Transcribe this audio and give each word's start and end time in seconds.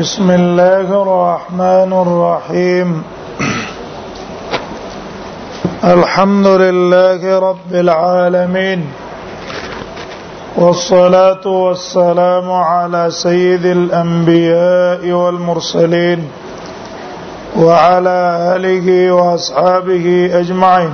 بسم 0.00 0.30
الله 0.30 0.88
الرحمن 1.02 1.90
الرحيم 2.04 3.02
الحمد 5.84 6.46
لله 6.46 7.20
رب 7.38 7.72
العالمين 7.74 8.80
والصلاه 10.56 11.44
والسلام 11.46 12.52
على 12.52 13.06
سيد 13.10 13.66
الانبياء 13.66 15.12
والمرسلين 15.12 16.28
وعلى 17.58 18.20
اله 18.56 19.12
واصحابه 19.12 20.06
اجمعين 20.34 20.92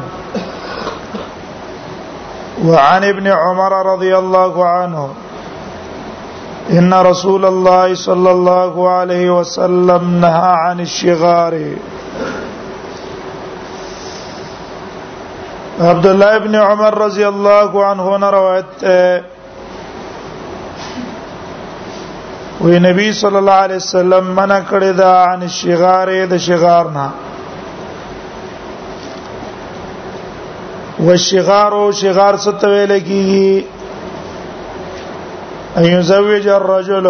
وعن 2.65 3.05
ابن 3.05 3.27
عمر 3.27 3.73
رضي 3.93 4.19
الله 4.19 4.67
عنه 4.67 5.09
ان 6.77 6.95
رسول 7.07 7.45
الله 7.49 7.95
صلى 7.95 8.31
الله 8.35 8.83
عليه 8.95 9.31
وسلم 9.35 10.09
نهى 10.09 10.49
عن 10.65 10.81
الشغار 10.87 11.55
عبد 15.93 16.07
الله 16.11 16.37
ابن 16.41 16.55
عمر 16.63 16.97
رضی 17.03 17.25
الله 17.29 17.85
عنه 17.93 18.31
روایت 18.37 18.85
ہے 18.91 19.09
وی 22.61 22.77
نبی 22.89 23.09
صلی 23.23 23.37
الله 23.43 23.61
علیه 23.71 23.77
وسلم 23.85 24.25
منع 24.41 24.59
کړی 24.71 24.93
دا 25.01 25.13
عن 25.25 25.41
الشغار 25.49 26.09
د 26.35 26.37
شغار 26.51 26.85
نه 26.99 27.09
والشغار 31.01 31.83
شغار 32.05 32.35
څه 32.47 32.53
ته 32.61 32.67
ویل 32.77 32.97
کیږي 32.99 33.57
ان 35.77 35.85
يزوج 35.85 36.47
الرجل 36.49 37.05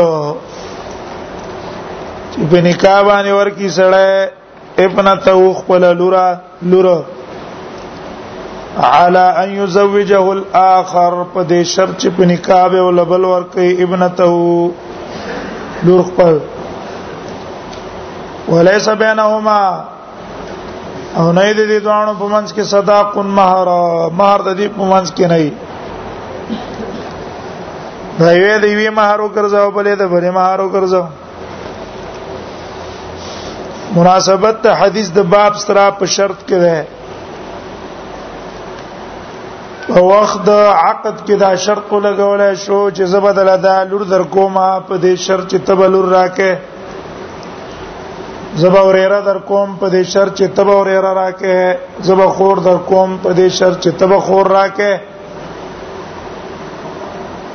په 2.51 2.59
نکاح 2.67 2.99
باندې 3.03 3.31
ورکی 3.39 3.69
سره 3.69 4.31
ابن 4.85 5.09
توخ 5.29 5.59
خپل 5.61 5.87
لورا 5.99 6.27
لورا 6.73 6.99
على 8.91 9.25
ان 9.43 9.51
يزوجه 9.61 10.25
الاخر 10.33 11.17
په 11.35 11.45
دې 11.45 11.63
شرط 11.75 11.95
چې 11.99 12.09
په 12.17 12.27
نکاح 12.33 12.67
به 12.75 12.81
ولبل 12.89 13.25
ورکی 13.35 13.69
ابن 13.87 14.07
تو 14.23 14.31
لور 15.85 16.03
خپل 16.11 16.39
وليس 18.49 18.89
بينهما 18.89 19.85
او 21.17 21.33
نه 21.33 21.55
دې 21.55 21.83
دوانو 21.83 22.15
په 22.15 22.27
منځ 22.27 22.53
کې 22.53 22.61
صداق 22.75 23.17
مہر 23.41 23.69
مہر 24.17 24.43
د 24.43 24.57
دې 24.59 24.69
په 24.79 24.85
منځ 24.85 25.15
کې 25.17 25.25
نه 25.35 25.53
دا 28.21 28.31
یوې 28.37 28.55
د 28.63 28.65
یوې 28.75 28.89
مہر 28.99 29.19
وکړځو 29.25 29.71
بلې 29.77 29.95
د 30.01 30.03
بلې 30.13 30.31
مہر 30.37 30.59
وکړځو 30.63 31.03
مناسبت 33.97 34.59
حدیث 34.81 35.09
د 35.19 35.27
باب 35.35 35.53
سره 35.65 35.83
په 35.99 36.05
شرط 36.15 36.39
کې 36.49 36.59
ده 36.65 36.79
په 39.91 39.99
وخت 40.13 40.41
د 40.49 40.51
عقد 40.89 41.17
کې 41.25 41.35
دا 41.45 41.51
شرط 41.67 41.85
کو 41.91 41.97
لګولای 42.07 42.55
شو 42.65 42.81
چې 42.97 43.03
زبدل 43.15 43.49
ادا 43.57 43.77
لور 43.93 44.03
در 44.15 44.23
کومه 44.37 44.67
په 44.89 44.95
دې 45.05 45.15
شرط 45.27 45.47
چې 45.51 45.59
تبلور 45.71 46.05
راکې 46.17 46.51
زبا 48.63 48.81
وريره 48.89 49.19
در 49.27 49.39
کوم 49.49 49.75
په 49.81 49.87
دې 49.91 50.03
شرط 50.13 50.33
چې 50.39 50.47
تبا 50.59 50.75
وريره 50.81 51.11
راکې 51.21 51.77
زبا 52.11 52.27
خور 52.37 52.57
در 52.67 52.79
کوم 52.91 53.11
په 53.25 53.35
دې 53.35 53.49
شرط 53.59 53.79
چې 53.85 53.91
تبا 54.01 54.19
خور 54.29 54.47
راکې 54.57 54.91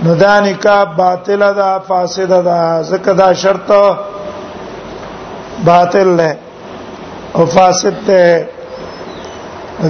نو 0.04 0.12
دا 0.24 0.36
نکاح 0.48 0.82
باطل 1.04 1.42
ده 1.60 1.70
فاسد 1.90 2.32
ده 2.48 2.60
زکه 2.90 3.12
دا 3.22 3.30
شرط 3.34 3.70
باطل 5.66 6.10
ده 6.18 6.32
او 7.36 7.44
فاسد 7.46 7.96
ده 8.08 8.24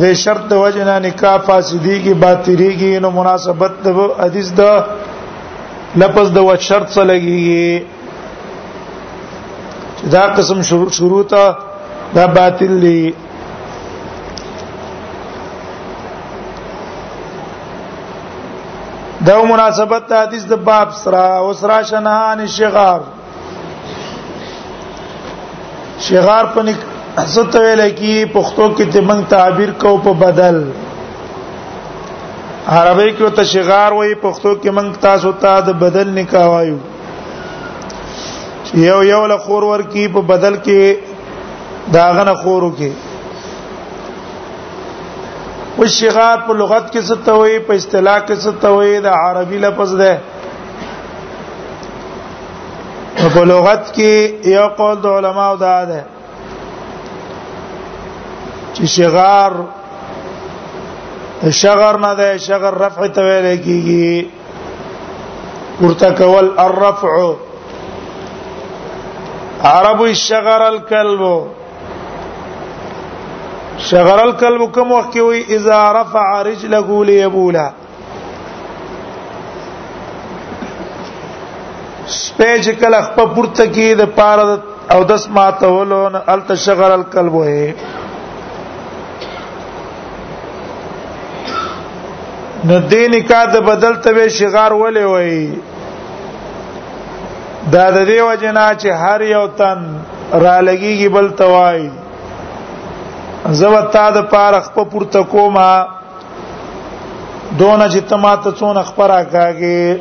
دې 0.02 0.12
شرط 0.24 0.50
وجنا 0.64 0.96
نکاح 1.00 1.38
فاسدی 1.48 1.96
کی 2.04 2.14
باطری 2.26 2.72
کی 2.80 2.92
نو 3.04 3.10
مناسبت 3.20 3.74
د 3.86 3.88
حدیث 4.24 4.50
دا 4.60 4.72
لفظ 6.02 6.28
د 6.36 6.38
وجه 6.50 6.64
شرط 6.72 6.88
سره 6.96 7.04
لګیږي 7.04 7.74
دا 10.14 10.24
قسم 10.38 10.60
شروع 10.70 10.90
شروع 11.00 11.24
تا 11.24 11.44
دا 12.16 12.26
باطل 12.38 12.74
دی 12.86 13.02
دا 19.28 19.36
مناسبت 19.50 20.08
ته 20.12 20.22
حدیث 20.22 20.46
د 20.52 20.60
باب 20.70 20.90
سره 21.02 21.20
وسرا 21.50 21.76
شنهان 21.90 22.40
شغار 22.56 23.02
شغار 26.08 26.46
په 26.56 26.62
نک 26.70 26.80
ست 27.36 27.56
ویل 27.64 27.82
کی 28.00 28.16
پښتو 28.34 28.66
کې 28.76 28.86
د 28.96 29.06
من 29.12 29.22
تعبیر 29.36 29.72
کو 29.84 29.94
په 30.08 30.14
بدل 30.24 30.58
عربی 32.80 33.12
کې 33.12 33.36
ته 33.40 33.44
شغار 33.54 33.92
وای 34.00 34.14
پښتو 34.26 34.52
کې 34.62 34.70
من 34.82 34.92
تاسو 35.08 35.32
ته 35.46 35.56
د 35.70 35.80
بدل 35.86 36.12
نکاح 36.20 36.50
وایو 36.56 36.78
یو 38.90 39.00
یو 39.14 39.24
له 39.36 39.48
خور 39.48 39.64
ور 39.72 39.84
کی 39.96 40.06
په 40.20 40.28
بدل 40.36 40.56
کې 40.62 41.98
داغه 42.00 42.24
نه 42.32 42.36
خورو 42.44 42.72
کې 42.78 42.92
او 45.78 45.86
شغار 45.88 46.38
په 46.48 46.54
لغت 46.62 46.86
کې 46.94 47.02
څه 47.10 47.16
ته 47.26 47.32
وایي 47.40 47.60
په 47.68 47.74
اصطلاح 47.80 48.20
کې 48.28 48.36
څه 48.44 48.52
ته 48.62 48.70
وایي 48.76 48.98
د 49.06 49.08
عربي 49.24 49.58
لفظ 49.66 49.90
ده 50.02 50.12
په 53.36 53.42
لغت 53.52 53.84
کې 53.96 54.14
یو 54.58 54.68
قول 54.80 54.98
د 55.04 55.06
علماو 55.18 55.56
دا 55.66 55.78
ده 55.92 56.02
چې 58.76 58.84
شغار 58.98 59.52
شغر 61.62 61.94
نه 62.06 62.12
ده 62.20 62.30
شغر 62.48 62.74
رفع 62.84 63.02
ته 63.16 63.22
ویل 63.28 63.48
کیږي 63.66 64.14
ورته 65.82 66.10
کول 66.20 66.46
الرفع 66.68 67.14
عربو 69.72 70.06
الشغر 70.12 70.62
الكلب 70.72 71.24
شغل 73.94 74.20
الكلب 74.28 74.62
کوم 74.76 74.92
وخت 74.92 75.16
وي 75.22 75.40
اذا 75.58 75.78
رفع 76.00 76.22
رجله 76.50 77.00
ليبولا 77.10 77.66
سپېج 82.22 82.66
کله 82.80 83.00
خپل 83.08 83.28
پورته 83.36 83.66
کې 83.68 83.94
د 84.02 84.08
پاره 84.16 84.56
او 84.96 85.00
دس 85.14 85.28
ماته 85.38 85.70
ولون 85.78 86.16
ال 86.36 86.42
تشغل 86.50 86.96
الكلب 86.96 87.34
وي 87.44 87.56
نو 92.66 92.80
دې 92.82 93.08
نکاح 93.16 93.46
د 93.56 93.64
بدل 93.72 94.02
ته 94.08 94.22
شغار 94.44 94.72
ولې 94.82 95.08
وي 95.16 95.42
دا 97.72 97.90
د 97.92 98.08
دې 98.10 98.20
وجنا 98.30 98.68
چې 98.86 99.02
هر 99.04 99.20
یو 99.34 99.46
تن 99.64 99.80
را 100.34 100.62
لګيږي 100.62 101.10
بل 101.18 101.28
توای 101.44 101.84
زوتا 103.52 104.10
د 104.16 104.18
پار 104.32 104.60
خپ 104.66 104.80
پورته 104.92 105.22
کوما 105.30 105.68
دونه 107.60 107.88
چې 107.90 107.98
تما 108.12 108.36
ته 108.46 108.52
څون 108.60 108.78
خبره 108.92 109.18
کاږي 109.24 110.00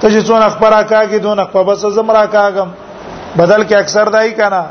ته 0.00 0.10
چې 0.10 0.20
څون 0.26 0.48
خبره 0.48 0.82
کاږي 0.82 1.18
دونه 1.24 1.44
خپ 1.50 1.62
بس 1.70 1.78
زمرا 1.96 2.24
کاږم 2.36 2.68
بدل 3.42 3.64
کې 3.64 3.74
اکثر 3.78 4.04
دای 4.16 4.30
کنا 4.38 4.62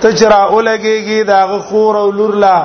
ته 0.00 0.12
چې 0.12 0.24
را 0.34 0.42
اولګيږي 0.50 1.24
دا 1.24 1.58
خور 1.68 1.96
او 2.00 2.10
لور 2.18 2.34
لا 2.44 2.58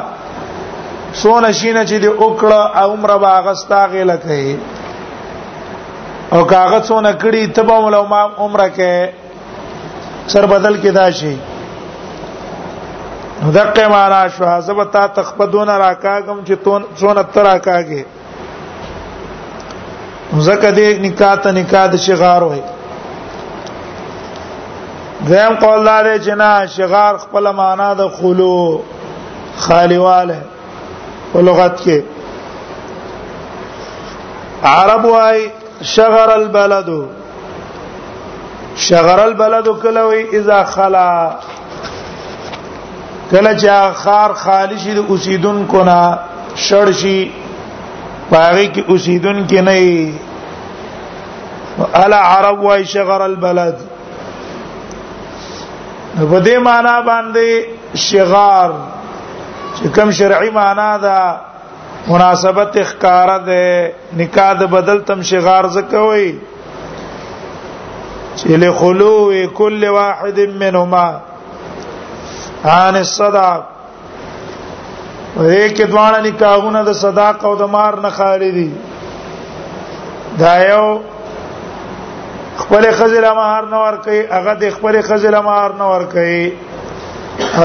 سونه 1.13 1.51
شینه 1.51 1.85
چې 1.85 1.93
دی 1.93 2.07
اوکړه 2.07 2.77
او 2.83 2.91
عمر 2.97 3.17
باغستا 3.27 3.85
غیله 3.95 4.17
کوي 4.27 4.57
او 6.33 6.43
کاغذ 6.51 6.85
سونه 6.91 7.15
کړي 7.17 7.55
ته 7.55 7.63
به 7.71 7.87
ولوم 7.87 8.13
عمره 8.19 8.69
کې 8.77 9.09
سر 10.35 10.45
بدل 10.57 10.81
کې 10.83 10.95
دا 11.01 11.09
شي 11.21 11.35
دقه 13.51 13.87
معنا 13.87 14.27
شو 14.29 14.45
حسب 14.45 14.83
تا 14.91 15.07
تخپدون 15.07 15.67
راکاګم 15.69 16.43
چې 16.45 16.51
تون 16.63 16.83
څونه 16.99 17.23
تر 17.33 17.43
راکاګي 17.43 18.03
زکه 20.37 20.71
دې 20.71 20.99
نکاح 21.05 21.35
ته 21.35 21.51
نکاح 21.57 21.87
د 21.93 22.03
شغار 22.05 22.43
وای 22.43 22.61
زم 25.29 25.53
قول 25.61 25.83
دار 25.85 26.17
جنا 26.27 26.49
شغار 26.75 27.17
خپل 27.23 27.51
معنا 27.59 27.93
د 28.01 28.09
خلو 28.19 28.55
خالیواله 29.65 30.39
په 31.33 31.41
لغت 31.47 31.79
کې 31.79 32.01
عرب 34.75 35.05
وای 35.05 35.47
شغر 35.95 36.29
البلد 36.37 36.93
شغر 38.87 39.19
البلد 39.23 39.67
کلوي 39.83 40.21
اذا 40.37 40.63
خلا 40.75 41.09
کله 43.31 43.51
چې 43.61 43.93
خار 44.03 44.31
خالص 44.43 44.83
د 44.95 44.97
اوسیدون 45.13 45.57
کو 45.73 45.81
نه 45.89 45.99
شړ 46.65 46.87
شي 47.01 47.19
پاره 48.29 48.65
کې 48.73 48.83
اوسیدون 48.93 49.37
کې 49.47 49.59
نه 49.69 49.75
الا 52.01 52.17
عرب 52.31 52.57
وای 52.63 52.83
شغر 52.95 53.19
البلد 53.27 53.75
په 56.15 56.43
دې 56.43 56.57
معنا 56.67 56.95
باندې 57.07 57.47
شغار 58.09 58.69
چې 59.75 59.87
کوم 59.95 60.09
شرعي 60.21 60.49
معنا 60.59 60.89
ده 61.07 61.17
مناسبت 62.07 62.77
اخکار 62.77 63.39
ده 63.49 63.89
نکاح 64.21 64.53
د 64.61 64.63
بدل 64.77 64.97
تم 65.11 65.19
شغار 65.33 65.63
زکوي 65.79 66.31
چې 68.37 68.45
له 68.65 68.73
خلوه 68.73 69.47
کل 69.59 69.81
واحد 69.97 70.39
منهما 70.39 71.19
ان 72.71 72.95
الصدا 72.95 73.47
ورې 75.37 75.71
کې 75.77 75.85
دواړه 75.85 76.19
نکاحونه 76.25 76.83
د 76.89 76.93
صداق 76.99 77.45
او 77.45 77.55
د 77.61 77.69
مار 77.75 77.97
نه 78.03 78.09
خالي 78.19 78.51
دي 78.57 78.69
دا 80.41 80.53
یو 80.69 80.85
خپل 82.61 82.85
خزل 82.97 83.25
مہر 83.39 83.65
نه 83.71 83.77
ور 83.83 83.97
کوي 84.05 84.19
هغه 84.31 84.53
د 84.61 84.69
خپل 84.75 84.99
خزل 85.09 85.35
مہر 85.47 85.73
نه 85.79 85.89
ور 85.93 86.05
کوي 86.13 86.43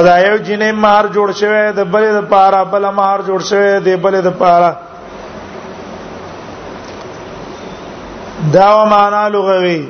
دا 0.04 0.18
یو 0.26 0.36
جنې 0.36 0.70
مہر 0.86 1.10
جوړ 1.18 1.32
شوی 1.42 1.62
د 1.78 1.84
بل 1.94 2.08
د 2.20 2.26
پارا 2.32 2.62
بل 2.74 2.88
مہر 3.00 3.20
جوړ 3.26 3.40
شوی 3.50 3.80
د 3.88 3.96
بل 4.06 4.20
د 4.28 4.36
پارا 4.42 4.72
دا 8.56 8.68
معنا 8.94 9.22
لغوي 9.36 9.80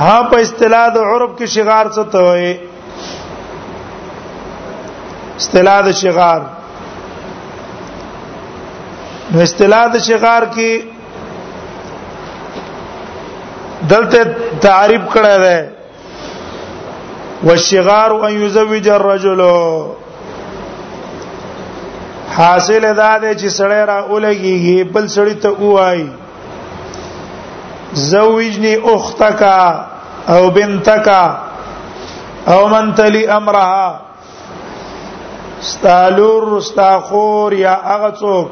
ها 0.00 0.16
په 0.30 0.36
اصطلاح 0.46 0.86
د 0.96 0.98
عرب 1.10 1.30
کې 1.38 1.46
شغار 1.54 1.86
څه 1.96 2.02
ته 2.12 2.18
وایي 2.26 2.52
اصطلاح 5.40 5.78
د 5.86 5.88
شغار 6.02 6.40
نو 9.32 9.36
اصطلاح 9.48 9.84
د 9.94 9.96
شغار 10.08 10.42
کې 10.56 10.70
دلته 13.94 14.18
تعریف 14.68 15.04
کړه 15.16 15.34
ده 15.46 15.58
والشغار 17.50 18.10
ان 18.26 18.32
يزوج 18.44 18.86
الرجل 18.98 19.40
حاصل 22.36 22.84
دا 23.02 23.12
ده 23.22 23.30
چې 23.40 23.48
سړی 23.58 23.82
را 23.90 23.98
اولګيږي 24.10 24.78
بل 24.94 25.04
سړی 25.16 25.34
ته 25.42 25.48
وایي 25.74 26.06
زوجني 27.92 28.76
اختك 28.94 29.42
او 30.28 30.50
بنتك 30.50 31.08
او 32.48 32.68
من 32.68 32.94
تلي 32.94 33.28
امرها 33.36 34.00
استالور 35.60 36.58
استاخور 36.58 37.52
یا 37.52 37.80
هغه 37.84 38.10
څوک 38.10 38.48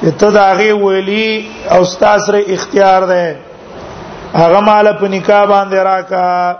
چې 0.00 0.06
ته 0.20 0.30
دا 0.30 0.52
غي 0.52 0.72
ولي 0.72 1.48
او 1.70 1.82
استاد 1.82 2.20
سره 2.20 2.44
اختیار 2.54 3.04
ده 3.06 3.36
هغه 4.34 4.60
مال 4.60 4.92
په 4.92 5.04
نکاح 5.08 5.44
باندې 5.46 5.76
راکا 5.76 6.56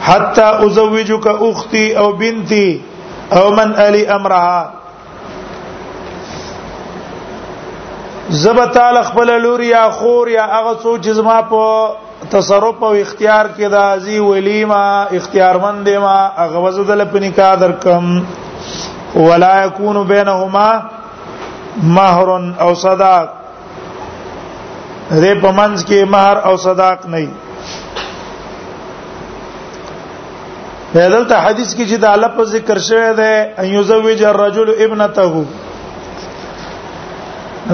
حتا 0.00 0.64
ازوجك 0.66 1.26
اختي 1.26 1.98
او 1.98 2.12
بنتي 2.12 2.82
او 3.32 3.50
من 3.50 3.74
الي 3.74 4.08
امرها 4.10 4.72
زب 8.30 8.64
تعالی 8.72 9.02
خپل 9.04 9.40
لور 9.42 9.60
یا 9.62 9.88
خور 9.98 10.28
یا 10.28 10.44
هغه 10.52 10.74
څو 10.82 10.96
جزما 11.04 11.40
په 11.50 11.92
تصرف 12.30 12.82
او 12.88 12.90
اختیار 13.00 13.46
کې 13.58 13.68
د 13.68 13.74
ازي 13.74 14.18
ولیما 14.18 14.82
اختیارمند 15.18 15.88
ما 16.04 16.16
هغه 16.36 16.58
وزدل 16.64 17.04
په 17.14 17.18
نکاح 17.26 17.54
درکم 17.62 18.10
ولا 19.14 19.52
يكون 19.64 20.02
بينهما 20.10 20.82
مہر 21.96 22.30
او 22.64 22.74
صداق 22.82 23.28
دې 25.10 25.40
په 25.42 25.52
منځ 25.52 25.84
کې 25.84 26.04
مہر 26.16 26.36
او 26.48 26.56
صداق 26.64 27.06
نه 27.06 27.28
دلته 30.94 31.36
حدیث 31.36 31.74
کې 31.74 31.90
چې 31.90 31.96
دا 32.04 32.14
لفظ 32.26 32.50
ذکر 32.52 32.78
شوی 32.84 33.08
دی 33.16 33.32
ان 33.62 33.66
یزوج 33.72 34.22
الرجل 34.28 34.70
ابنته 34.84 35.26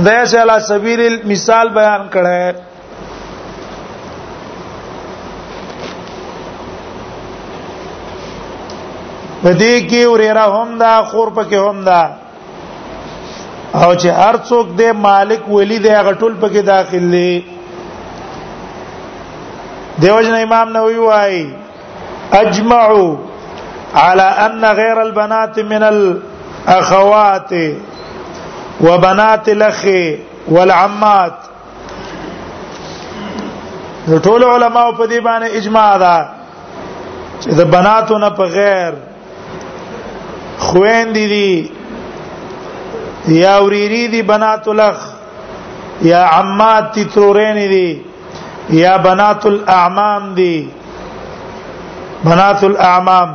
دیا 0.02 0.24
سے 0.26 0.40
علی 0.42 0.52
سبیل 0.68 1.00
المثال 1.06 1.68
بیان 1.74 2.06
کړه 2.12 2.52
پدې 9.42 9.86
کې 9.90 10.02
ورېرا 10.14 10.46
هم 10.56 10.72
دا 10.82 10.90
خور 11.12 11.30
پکې 11.38 11.62
هم 11.68 11.84
دا 11.90 12.00
او 12.40 13.94
چې 13.94 14.08
هر 14.22 14.40
څوک 14.48 14.74
دې 14.78 14.90
مالک 15.04 15.46
ولی 15.52 15.78
دې 15.86 16.02
غټول 16.10 16.32
پکې 16.40 16.62
داخل 16.72 17.08
دي 17.10 17.44
دیوژن 20.02 20.34
امام 20.42 20.72
نووي 20.80 20.98
وايي 21.06 21.42
اجمعوا 22.42 23.16
على 24.04 24.28
ان 24.50 24.64
غير 24.84 25.02
البنات 25.08 25.58
من 25.74 25.82
الاخوات 25.94 27.52
وبنات 28.80 29.48
الاخ 29.48 29.84
والعمات 30.50 31.32
نو 34.08 34.18
ټول 34.18 34.44
علما 34.44 34.90
په 34.96 35.06
دې 35.10 35.20
باندې 35.26 35.48
اجماع 35.58 35.92
ده 36.02 36.16
چې 37.40 37.48
د 37.60 37.62
بناتو 37.74 38.14
نه 38.18 38.30
په 38.40 38.44
غیر 38.56 38.92
خويندې 40.58 41.26
دي 41.34 41.54
یا 43.44 43.54
وريري 43.58 44.04
دي 44.14 44.22
بنات 44.22 44.64
الاخ 44.68 44.96
یا 46.08 46.20
عمات 46.32 46.84
دي 46.94 47.04
ترورين 47.14 47.56
دي 47.70 47.90
یا 48.80 48.92
بنات 49.06 49.42
الاعمام 49.46 50.22
دي 50.34 50.58
بنات 52.24 52.62
الاعمام 52.64 53.30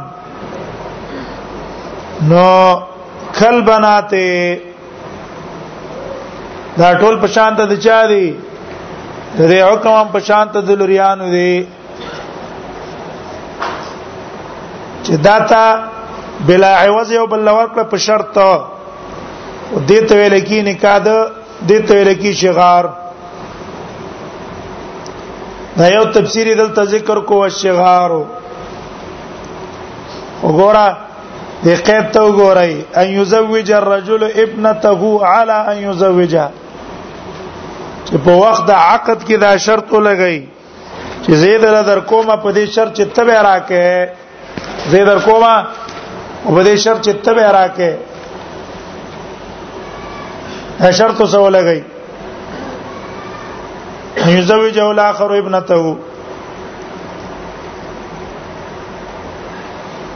نو 2.32 2.48
کل 3.40 3.56
بناته 3.62 4.30
دا 6.80 6.90
ټول 7.02 7.16
په 7.24 7.28
شان 7.36 7.52
ته 7.58 7.64
د 7.72 7.74
چا 7.86 8.00
دی 8.12 8.26
دې 9.52 9.60
حکم 9.68 9.94
هم 10.00 10.08
په 10.16 10.20
شان 10.28 10.46
ته 10.54 10.60
د 10.68 10.70
لوریانو 10.82 11.28
دی 11.36 11.54
چې 15.06 15.14
داتا 15.28 15.64
بلا 16.48 16.72
عوض 16.86 17.10
یو 17.18 17.26
بل 17.34 17.42
ورکړه 17.58 17.84
په 17.94 17.98
شرط 18.06 18.28
دې 19.90 20.02
ته 20.08 20.14
ویل 20.20 20.36
کې 20.48 20.60
نکاح 20.70 20.98
ده 21.08 21.18
دې 21.70 21.80
ته 21.88 21.92
ویل 21.98 22.10
کې 22.22 22.32
شغار 22.44 22.86
دا 25.80 25.86
یو 25.96 26.04
تفسیری 26.16 26.54
دلته 26.62 26.82
ذکر 26.94 27.18
کو 27.30 27.36
شغار 27.60 28.12
وګوره 30.44 30.86
دې 31.64 31.76
قید 31.88 32.06
ته 32.16 32.22
وګورئ 32.28 32.74
ان 33.02 33.08
یزوج 33.20 33.70
الرجل 33.82 34.22
ابنته 34.44 34.98
على 35.34 35.58
ان 35.74 35.78
یزوجها 35.90 36.48
چې 38.10 38.18
په 38.26 38.34
وخت 38.44 38.64
د 38.68 38.70
عقد 38.88 39.20
کې 39.28 39.36
دا 39.46 39.52
شرط 39.66 39.88
لګی 40.08 40.38
چې 41.24 41.32
زید 41.42 41.64
له 41.76 41.82
در 41.90 42.00
کومه 42.12 42.36
په 42.44 42.50
دې 42.58 42.66
شرط 42.76 42.92
چې 42.98 43.04
تبه 43.16 43.38
راکه 43.48 43.86
زید 44.92 45.06
در 45.12 45.20
کومه 45.26 45.54
په 46.46 46.64
دې 46.64 46.76
شرط 46.84 47.00
چې 47.08 47.12
تبه 47.26 47.48
راکه 47.58 47.92
دا 50.82 50.90
شرط 51.02 51.18
څه 51.18 51.38
ولګی 51.46 51.82
یزوجه 54.34 54.84
الاخر 54.86 55.30
ابنته 55.42 55.84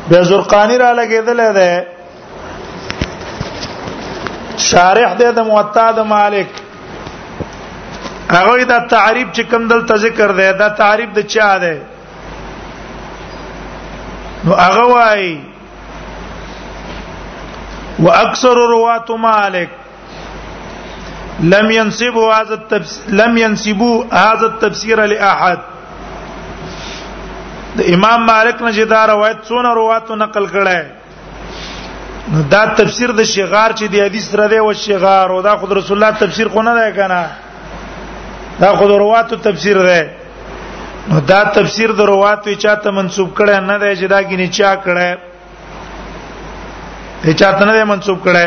بیا 0.10 0.22
زرقانی 0.32 0.78
را 0.86 0.92
لګیدل 1.04 1.42
ده 1.62 1.72
شارح 4.72 5.10
ده 5.14 5.30
د 5.32 5.40
موطا 5.54 5.88
د 5.98 6.00
مالک 6.16 6.48
هغه 8.34 8.64
دا 8.70 8.78
تعریف 8.96 9.28
چې 9.36 9.42
کوم 9.52 9.68
دلته 9.72 9.96
ذکر 10.04 10.32
دی 10.40 10.52
دا 10.60 10.68
تعریف 10.84 11.10
د 11.18 11.28
چا 11.34 11.50
دی 11.64 11.74
نو 14.46 14.56
هغه 14.62 14.84
وای 14.94 15.28
واکثر 18.06 18.58
روات 18.74 19.12
مالک 19.26 19.70
لم 21.52 21.70
ينسبوا 21.76 22.26
هذا 22.34 22.56
التفسير 22.56 23.14
لم 23.22 23.38
ينسبوا 23.42 24.04
هذا 24.24 24.46
التفسير 24.48 25.04
لاحد 25.14 25.60
د 27.78 27.82
امام 27.94 28.26
مالک 28.32 28.62
نه 28.62 28.72
چې 28.72 28.86
دا 28.88 29.06
روایت 29.14 29.40
څونه 29.46 29.76
رواتو 29.80 30.16
نقل 30.24 30.48
کړه 30.58 32.34
نو 32.34 32.42
دا 32.58 32.66
تفسیر 32.82 33.12
د 33.22 33.32
شغار 33.36 33.74
چې 33.74 33.84
دی 33.96 34.02
حدیث 34.02 34.34
را 34.42 34.48
دی 34.52 34.58
او 34.66 34.74
شغار 34.84 35.32
او 35.38 35.42
دا 35.48 35.56
خود 35.64 35.72
رسول 35.78 36.04
الله 36.04 36.20
تفسیر 36.28 36.48
خو 36.58 36.62
نه 36.70 36.74
دی 36.82 36.92
کنه 37.00 37.24
دا 38.64 38.76
خود 38.80 38.92
رواتو 38.92 39.36
تفسیر 39.46 39.78
ده 39.88 40.00
نو 41.12 41.20
دا 41.30 41.40
تفسیر 41.56 41.90
د 42.00 42.02
رواتو 42.14 42.50
چاته 42.64 42.90
منسوب 42.98 43.30
کړه 43.38 43.56
نه 43.72 43.78
دی 43.82 43.92
چې 44.00 44.06
دا 44.14 44.20
کینی 44.30 44.48
چا 44.58 44.72
کړه 44.86 45.10
ته 47.24 47.34
چاته 47.40 47.64
نه 47.68 47.74
دی 47.78 47.84
منسوب 47.84 48.18
کړه 48.28 48.46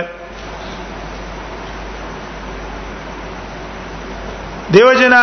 دیو 4.72 4.92
جنا 5.00 5.22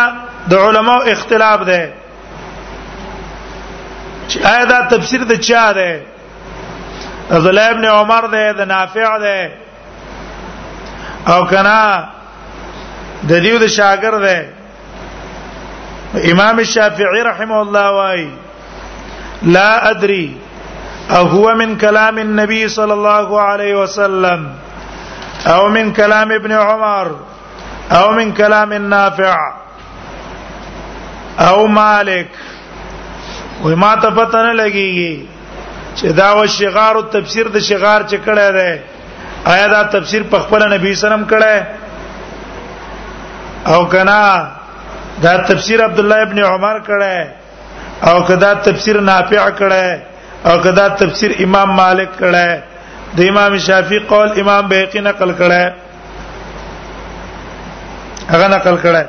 د 0.50 0.52
علماو 0.66 1.02
اختلاف 1.12 1.60
ده 1.70 1.82
چې 4.28 4.36
آیا 4.52 4.64
دا 4.72 4.78
تفسیر 4.92 5.20
د 5.24 5.32
چا 5.46 5.72
ده 5.72 5.92
عبد 7.30 7.46
الله 7.46 7.70
ابن 7.70 7.84
عمر 7.84 8.24
ده 8.34 8.44
د 8.52 8.60
نافع 8.68 9.18
ده 9.26 9.38
او 11.32 11.46
کنا 11.50 11.80
د 13.28 13.32
دیو 13.44 13.58
د 13.58 13.66
شاګرد 13.78 14.20
ده 14.28 14.38
امام 16.22 16.58
الشافعي 16.62 17.22
رحمه 17.26 17.54
الله 17.62 17.86
واي 17.92 18.24
لا 19.56 19.64
ادري 19.90 20.26
اهو 21.20 21.44
من 21.60 21.72
كلام 21.78 22.18
النبي 22.18 22.68
صلى 22.68 22.92
الله 22.92 23.40
عليه 23.40 23.74
وسلم 23.82 24.48
او 25.46 25.68
من 25.68 25.92
كلام 25.92 26.32
ابن 26.32 26.52
عمر 26.52 27.16
او 27.98 28.10
من 28.18 28.32
كلام 28.32 28.72
النافع 28.72 29.38
او 31.48 31.66
مالک 31.66 32.28
وما 33.64 33.94
تفتن 33.94 34.56
لګيږي 34.56 35.18
چې 35.98 36.06
دا 36.12 36.30
و 36.34 36.46
شغار 36.46 37.00
تفسیر 37.12 37.48
د 37.54 37.58
شغار 37.58 38.00
چې 38.10 38.14
کړه 38.26 38.48
ده 38.58 38.80
آیا 39.52 39.66
دا 39.68 39.82
تفسیر 39.82 40.22
په 40.30 40.38
خپل 40.46 40.62
نبی 40.74 40.94
سلام 41.06 41.24
کړه 41.30 41.56
او 43.68 43.88
کنا 43.94 44.20
دا 45.22 45.36
تفسیر 45.48 45.84
عبد 45.84 45.98
الله 46.00 46.16
ابن 46.22 46.38
عمر 46.44 46.78
کړه 46.88 47.18
او 48.10 48.16
کدا 48.28 48.50
تفسیر 48.68 48.96
نافع 49.08 49.42
کړه 49.62 49.86
او 50.50 50.54
کدا 50.64 50.86
تفسیر 51.02 51.30
امام 51.46 51.68
مالک 51.80 52.10
کړه 52.20 52.46
د 53.18 53.20
امام 53.32 53.52
شافعی 53.66 53.98
قول 54.12 54.28
امام 54.42 54.62
بهقی 54.72 55.00
نقل 55.08 55.30
کړه 55.40 55.62
هغه 58.32 58.46
نقل 58.54 58.76
کړه 58.86 59.04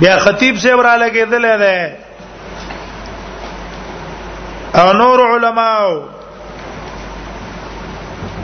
بیا 0.00 0.14
خطیب 0.24 0.54
سے 0.64 0.70
ورا 0.80 0.94
لګیدل 1.04 1.44
ده 1.62 1.76
او 4.80 4.86
نور 4.98 5.18
علماو 5.30 5.92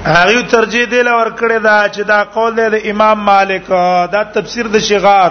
هغه 0.06 0.40
ترجیح 0.52 0.84
دی 0.92 1.02
لور 1.06 1.26
کړی 1.40 1.58
دا 1.62 1.86
چې 1.94 2.02
دا 2.10 2.22
قول 2.34 2.54
دی 2.56 2.68
د 2.74 2.90
امام 2.90 3.18
مالک 3.30 3.62
دا 4.12 4.22
تفسیر 4.34 4.66
د 4.74 4.80
شغار 4.88 5.30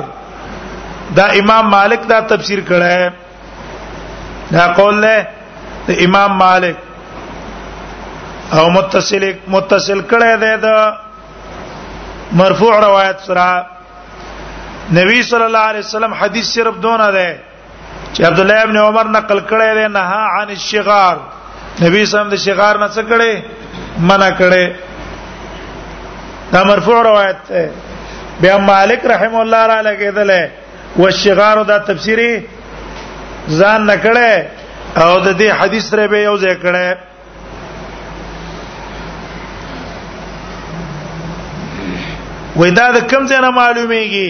دا 1.18 1.26
امام 1.42 1.66
مالک 1.70 2.02
دا 2.10 2.20
تفسیر 2.32 2.60
کړی 2.70 3.12
دا 4.58 4.66
قول 4.80 5.02
دی 5.06 5.18
د 5.88 6.04
امام 6.06 6.32
مالک 6.38 6.76
او 8.58 8.70
متصل 8.72 9.32
متصل 9.48 10.00
کړی 10.10 10.36
دی 10.44 10.56
د 10.68 12.36
مرفوع 12.42 12.76
روایت 12.82 13.20
سره 13.20 13.66
نبی 15.00 15.24
صلی 15.30 15.44
الله 15.44 15.66
علیه 15.72 15.80
وسلم 15.80 16.14
حدیث 16.14 16.48
صرف 16.56 16.76
دونه 16.88 17.08
ده 17.20 17.34
چې 18.14 18.22
عبد 18.32 18.40
الله 18.40 18.62
ابن 18.68 18.78
عمر 18.84 19.08
نقل 19.18 19.40
کړی 19.40 19.74
دی 19.82 19.88
نه 19.98 20.22
عن 20.44 20.56
الشغار 20.60 21.18
نبی 21.82 22.06
سم 22.12 22.26
د 22.34 22.38
شغار 22.46 22.76
نه 22.84 22.88
څه 22.96 23.02
کړي 23.10 23.34
منع 24.10 24.30
کړي 24.40 24.66
دا 26.52 26.62
مرفوع 26.70 27.00
روایت 27.10 27.40
ده 27.50 27.64
بیا 28.42 28.58
مالک 28.70 29.02
رحم 29.14 29.36
الله 29.42 29.64
را 29.72 29.80
لګیدل 29.90 30.32
او 31.00 31.10
شغار 31.24 31.58
دا 31.72 31.78
تفسیری 31.90 32.32
ځان 33.60 33.82
نه 33.90 33.96
کړي 34.04 34.34
او 35.04 35.20
د 35.26 35.28
دې 35.40 35.50
حدیث 35.60 35.86
سره 35.90 36.08
به 36.14 36.20
یو 36.28 36.38
ځای 36.44 36.56
کړي 36.64 36.88
وای 42.56 42.72
دا 42.80 42.88
د 42.96 43.06
کوم 43.12 43.24
ځای 43.34 43.40
نه 43.46 43.52
معلومیږي 43.60 44.30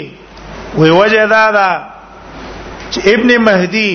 وای 0.82 0.92
وجه 1.00 1.26
دا 1.34 1.46
ده 1.58 1.70
چې 2.92 3.00
ابن 3.14 3.38
مهدی 3.50 3.94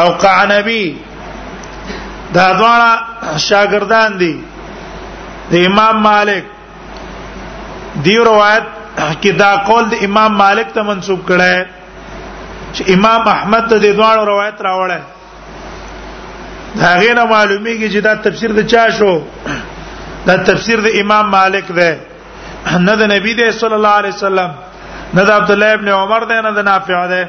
او 0.00 0.08
قعنبی 0.26 0.82
دا 2.36 2.46
دواړه 2.60 2.90
شاګردان 3.48 4.10
دي 4.20 4.34
د 5.50 5.54
امام 5.68 5.96
مالک 6.08 6.44
دی 8.04 8.16
روایت 8.30 8.66
کې 9.22 9.32
دا 9.44 9.50
قول 9.68 9.84
د 9.92 10.02
امام 10.08 10.32
مالک 10.44 10.68
ته 10.74 10.82
منسوب 10.90 11.20
کړه 11.28 11.54
چې 12.74 12.82
امام 12.96 13.22
احمد 13.36 13.64
ته 13.70 13.76
د 13.84 13.96
دواړو 14.00 14.22
روایت 14.32 14.58
راوړل 14.66 15.02
دا 16.80 16.90
غینه 17.02 17.24
معلومیږي 17.34 17.88
چې 17.94 18.00
دا 18.08 18.14
تفسیر 18.26 18.50
د 18.58 18.66
چا 18.72 18.84
شو 18.98 19.14
دا 20.26 20.36
تفسیر 20.50 20.78
د 20.86 20.98
امام 21.02 21.26
مالک 21.38 21.66
دی 21.78 21.90
نه 22.86 22.94
د 23.00 23.02
نبی 23.14 23.34
دی 23.40 23.50
صلی 23.60 23.74
الله 23.78 23.94
علیه 24.00 24.14
وسلم 24.18 24.50
نه 25.16 25.22
د 25.28 25.30
عبد 25.38 25.50
الله 25.56 25.70
ابن 25.78 25.88
عمر 25.98 26.22
دی 26.30 26.38
نه 26.46 26.50
د 26.58 26.68
نافع 26.70 27.02
دی 27.14 27.24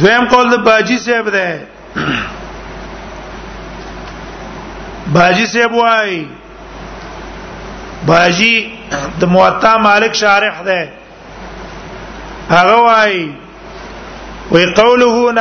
دویم 0.00 0.24
قول 0.32 0.46
د 0.50 0.56
باجی 0.68 0.98
صاحب 1.06 1.28
دی 1.36 1.46
باجی 5.14 5.44
سی 5.52 5.62
بوای 5.66 6.12
باجی 8.06 8.54
د 9.20 9.22
موطا 9.24 9.76
مالک 9.78 10.12
شارح 10.14 10.62
ده 10.62 10.92
هغه 12.50 12.74
وای 12.88 13.34
وی 14.52 14.66
قوله 14.74 15.32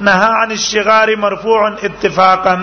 نهى 0.00 0.28
عن 0.42 0.50
الشغار 0.50 1.14
مرفوع 1.16 1.66
اتفاقا 1.84 2.58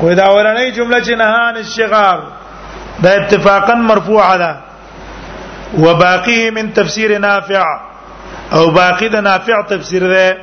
دا 0.00 0.26
ورنۍ 0.34 0.72
جمله 0.76 0.98
چې 1.04 1.10
نهى 1.20 1.36
عن 1.48 1.56
الشغار 1.56 2.18
دا 3.02 3.10
اتفاقا 3.16 3.74
مرفوع 3.74 4.36
ده 4.36 4.56
وباقيه 5.78 6.50
من 6.50 6.72
تفسير 6.72 7.18
نافع 7.18 7.64
او 8.52 8.70
باقي 8.70 9.08
ده 9.08 9.20
نافع 9.20 9.62
تفسير 9.62 10.02
ده 10.12 10.36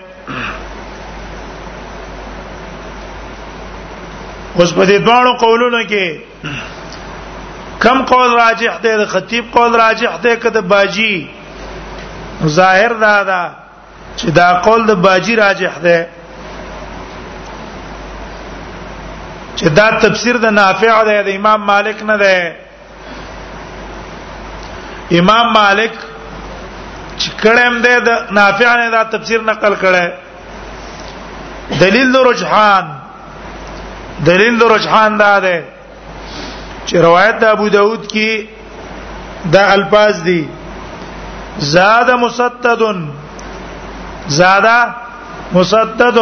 اوس 4.60 4.70
په 4.78 4.84
دې 4.90 4.98
دواړو 5.06 5.32
قولونو 5.42 5.80
کې 5.90 6.08
کم 7.84 7.98
قول 8.12 8.30
راجح 8.40 8.74
دی 8.84 8.92
د 9.02 9.04
خطیب 9.12 9.46
قول 9.56 9.72
راجح 9.82 10.12
دی 10.24 10.34
کده 10.46 10.62
باجی 10.74 11.16
ظاهر 12.56 12.92
دا 13.04 13.16
دا 13.30 13.44
چې 14.16 14.26
دا 14.40 14.48
قول 14.70 14.82
د 14.88 14.92
باجی 15.04 15.36
راجح 15.42 15.74
دی 15.86 16.00
چې 19.58 19.68
دا 19.80 19.88
تفسیر 20.08 20.36
د 20.48 20.50
نافع 20.60 20.94
دی 21.12 21.20
د 21.30 21.32
امام 21.44 21.62
مالک 21.70 21.98
نه 22.12 22.18
دی 22.26 22.38
امام 25.22 25.46
مالک 25.62 25.94
چې 27.20 27.30
کړم 27.46 27.74
دی 27.88 27.96
د 28.10 28.12
نافع 28.42 28.76
نه 28.84 28.90
دا 29.00 29.04
تفسیر 29.16 29.40
نقل 29.56 29.74
کړه 29.88 30.06
دلیل 31.80 32.12
رجحان 32.28 32.86
دلیل 34.26 34.58
د 34.60 34.64
رجحان 34.76 35.12
دا 35.20 35.36
ده 35.40 35.58
چې 36.86 36.96
روایت 37.08 37.36
د 37.40 37.44
ابو 37.56 37.68
داود 37.78 38.04
کې 38.14 38.30
دا 39.56 39.64
الفاظ 39.72 40.16
دي 40.26 40.44
زاد 41.74 42.10
مسدد 42.24 42.82
زاد 44.40 44.66
مسدد 45.54 46.18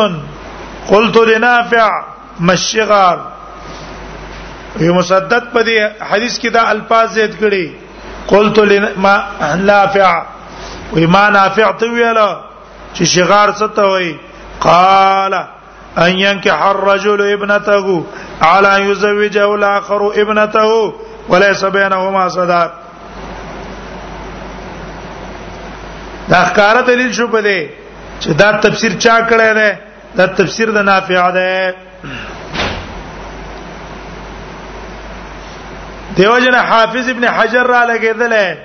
قلت 0.89 1.15
لنافع 1.29 1.85
مشغال 2.49 3.19
یو 4.83 4.91
مسدد 4.93 5.43
په 5.55 5.61
دې 5.63 6.03
حدیث 6.11 6.33
کې 6.39 6.49
دا 6.57 6.63
الفاظ 6.75 7.07
زید 7.13 7.33
کړي 7.43 7.67
قلت 8.27 8.57
لما 8.73 9.15
نافع 9.71 10.11
و 10.93 10.95
ما 11.15 11.25
نافع 11.39 11.67
ته 11.81 11.85
ویلا 11.85 12.37
چې 12.93 13.03
شغار 13.17 13.49
څه 13.57 13.67
ته 13.75 13.81
وایي 13.91 14.13
قال 14.65 15.33
ان 15.97 16.19
ينكح 16.19 16.61
الرجل 16.61 17.21
ابنته 17.31 18.03
على 18.41 18.81
يزوجه 18.89 19.55
الاخر 19.55 20.11
ابنته 20.21 20.93
وليس 21.29 21.65
بينهما 21.65 22.29
صداق 22.29 22.71
دا 26.29 26.45
ښکار 26.45 26.81
دلیل 26.85 27.11
شو 27.13 27.27
په 27.27 27.39
دې 27.41 27.69
چې 28.19 28.27
دا 28.37 28.51
تفسیر 28.65 28.91
چا 28.99 29.19
کړی 29.29 29.53
دی 29.53 29.77
دا 30.17 30.25
تفسیر 30.37 30.69
د 30.77 30.85
نافع 30.85 31.29
دی 31.31 31.73
دیو 36.17 36.37
جن 36.43 36.55
حافظ 36.69 37.09
ابن 37.09 37.25
حجر 37.27 37.63
را 37.73 37.85
لګیدل 37.95 38.57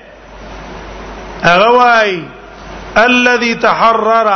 هغه 1.45 1.71
وايي 1.71 2.25
الذي 3.09 3.55
تحرر 3.55 4.33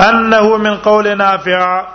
انه 0.00 0.56
من 0.56 0.76
قول 0.76 1.16
نافع 1.16 1.86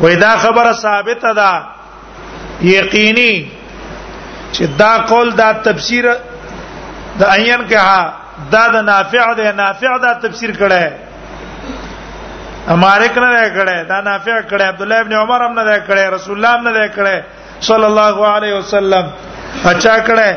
واذا 0.00 0.36
خبر 0.36 0.72
ثابت 0.72 1.24
ده 1.26 1.64
یقینی 2.60 3.50
چې 4.52 4.62
دا 4.78 4.96
قول 5.08 5.30
دا 5.36 5.52
تفسیر 5.64 6.04
د 7.20 7.24
عین 7.24 7.62
کها 7.68 8.12
دا 8.50 8.66
د 8.68 8.76
نافع 8.84 9.32
ده 9.34 9.52
نافع 9.52 9.96
دا 10.02 10.12
تفسیر 10.28 10.52
کړه 10.54 10.92
امارک 12.74 13.18
نه 13.18 13.48
کړه 13.54 13.88
دا 13.88 14.00
نافع 14.00 14.40
کړه 14.42 14.60
عبد 14.62 14.82
الله 14.82 15.00
ابن 15.00 15.12
عمر 15.12 15.44
هم 15.44 15.60
نه 15.60 15.84
کړه 15.88 16.12
رسول 16.16 16.36
الله 16.36 16.58
هم 16.58 16.68
نه 16.68 16.88
کړه 16.96 17.24
صلی 17.70 17.84
الله 17.84 18.26
علیه 18.32 18.54
وسلم 18.58 19.12
اچھا 19.70 19.96
کړه 20.06 20.32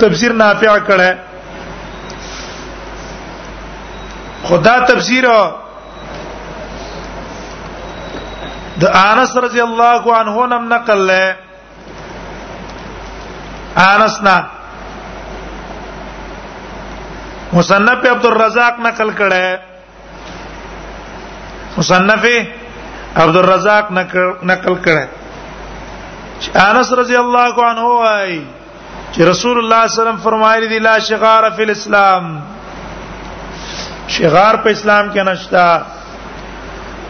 تفسیر 0.00 0.32
نافع 0.32 0.76
کړه 0.88 1.16
خدا 4.44 4.76
تفسیر 4.88 5.24
د 8.80 8.84
انس 9.10 9.36
رضی 9.46 9.60
الله 9.60 10.04
عنه 10.18 10.46
نم 10.52 10.72
نقل 10.74 11.06
له 11.06 11.36
انس 13.84 14.20
نا 14.26 14.36
مصنف 17.52 18.06
عبد 18.10 18.26
الرزاق 18.30 18.80
نقل 18.86 19.10
کړه 19.18 19.58
مصنف 21.78 22.24
عبد 23.16 23.36
الرزاق 23.42 23.90
نقل 24.44 24.76
کړه 24.84 25.08
انس 26.68 26.92
رضی 27.00 27.16
الله 27.22 27.64
عنه 27.68 27.86
وايي 28.02 28.44
چې 29.12 29.22
رسول 29.22 29.58
الله 29.58 29.86
صلی 29.86 29.86
الله 29.86 29.86
علیه 29.86 30.00
وسلم 30.02 30.20
فرمایلی 30.28 30.68
دی 30.74 30.78
لا 30.88 30.98
شغار 31.08 31.50
فی 31.56 31.62
الاسلام 31.62 32.36
شغار 34.08 34.54
په 34.64 34.70
اسلام 34.70 35.08
کې 35.12 35.22
نشتا 35.30 35.66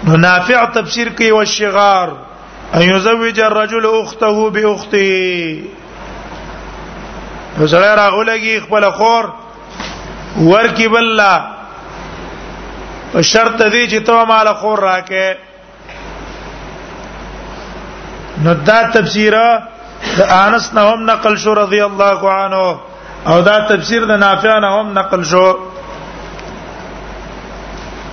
نو 0.05 0.13
نافع 0.23 0.61
تفسیر 0.79 1.09
کوي 1.19 1.31
او 1.39 1.45
شغار 1.57 2.09
ان 2.79 2.83
يزوج 2.83 3.39
الرجل 3.49 3.85
اخته 4.03 4.39
باخته 4.57 5.07
زړه 7.61 7.97
راغولږي 8.01 8.57
خپل 8.69 8.85
خور 9.01 9.25
ورکی 10.53 10.89
بالله 10.95 11.37
په 13.13 13.21
شرط 13.33 13.59
دی 13.63 13.83
چې 13.89 14.07
ته 14.11 14.19
مال 14.33 14.49
خور 14.63 14.79
راکې 14.89 15.29
نو 18.45 18.51
دا 18.71 18.81
تفسیر 18.99 19.33
د 20.19 20.21
انس 20.41 20.67
نه 20.75 20.81
هم 20.89 21.01
نقل 21.13 21.35
شو 21.45 21.53
رضی 21.55 21.81
الله 21.85 22.21
عنه 22.33 22.63
او 23.33 23.37
دا 23.47 23.57
تفسیر 23.69 24.01
د 24.11 24.13
نافع 24.25 24.55
نه 24.67 24.71
هم 24.81 24.89
نقل 24.99 25.21
شو 25.31 25.47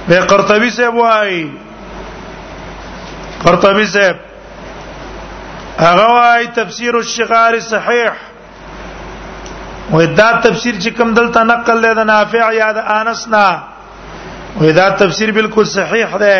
به 0.07 0.19
قرطبي 0.31 0.69
صاحب 0.69 0.95
وای 0.95 1.35
قرطبي 3.45 3.85
صاحب 3.93 4.15
هغه 5.85 6.07
وای 6.17 6.47
تفسیر 6.57 6.95
الشغار 7.01 7.53
صحیح 7.71 8.11
و 9.93 9.97
دا 10.19 10.29
تفسیر 10.43 10.75
چې 10.83 10.89
کوم 10.97 11.09
دلته 11.17 11.41
نقل 11.51 11.77
لید 11.85 11.97
نافع 12.11 12.51
یا 12.61 12.71
د 12.71 12.91
انس 12.99 13.21
نه 13.33 13.47
و 14.61 14.71
دا 14.77 14.87
تفسیر 14.99 15.29
بالکل 15.35 15.65
صحیح 15.77 16.11
ده 16.23 16.37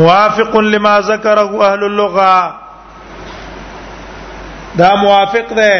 موافق 0.00 0.52
لما 0.56 1.00
ذكره 1.00 1.46
اهل 1.66 1.82
اللغه 1.90 2.36
دا 4.78 4.96
موافق 5.04 5.48
ده 5.58 5.74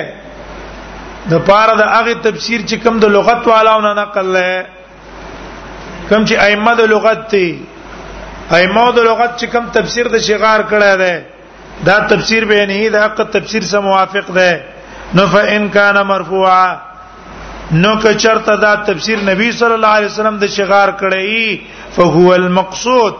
د 1.30 1.34
پاره 1.48 1.74
د 1.80 1.82
هغه 1.96 2.14
تفسیر 2.14 2.60
چې 2.68 2.74
کوم 2.84 2.98
د 2.98 3.04
لغت 3.18 3.48
والاونه 3.48 3.92
نقل 4.02 4.28
لید 4.38 4.73
کم 6.08 6.24
چې 6.30 6.34
ائمه 6.46 6.72
د 6.80 6.90
لغت 6.94 7.20
دي 7.32 7.46
ائمه 8.58 8.90
د 8.96 9.06
لغت 9.08 9.38
چې 9.40 9.46
کم 9.52 9.64
تفسیر 9.76 10.08
د 10.14 10.24
شغار 10.28 10.60
کړه 10.70 10.92
ده 11.00 11.24
دا 11.88 11.96
تفسیر 12.14 12.44
به 12.50 12.66
نه 12.72 12.88
دا 12.96 13.00
حق 13.04 13.18
تفسیر 13.36 13.62
سره 13.68 13.80
موافق 13.86 14.26
ده 14.38 14.64
نو 15.18 15.24
فان 15.36 15.68
کان 15.76 15.96
مرفوعا 16.08 16.66
نو 17.84 17.92
که 18.02 18.12
چرته 18.24 18.56
دا 18.64 18.72
تفسیر 18.90 19.18
نبی 19.30 19.48
صلی 19.60 19.74
الله 19.78 19.92
علیه 20.00 20.10
وسلم 20.12 20.38
د 20.42 20.46
شغار 20.56 20.88
کړی 21.04 21.58
فهو 21.96 22.26
المقصود 22.40 23.14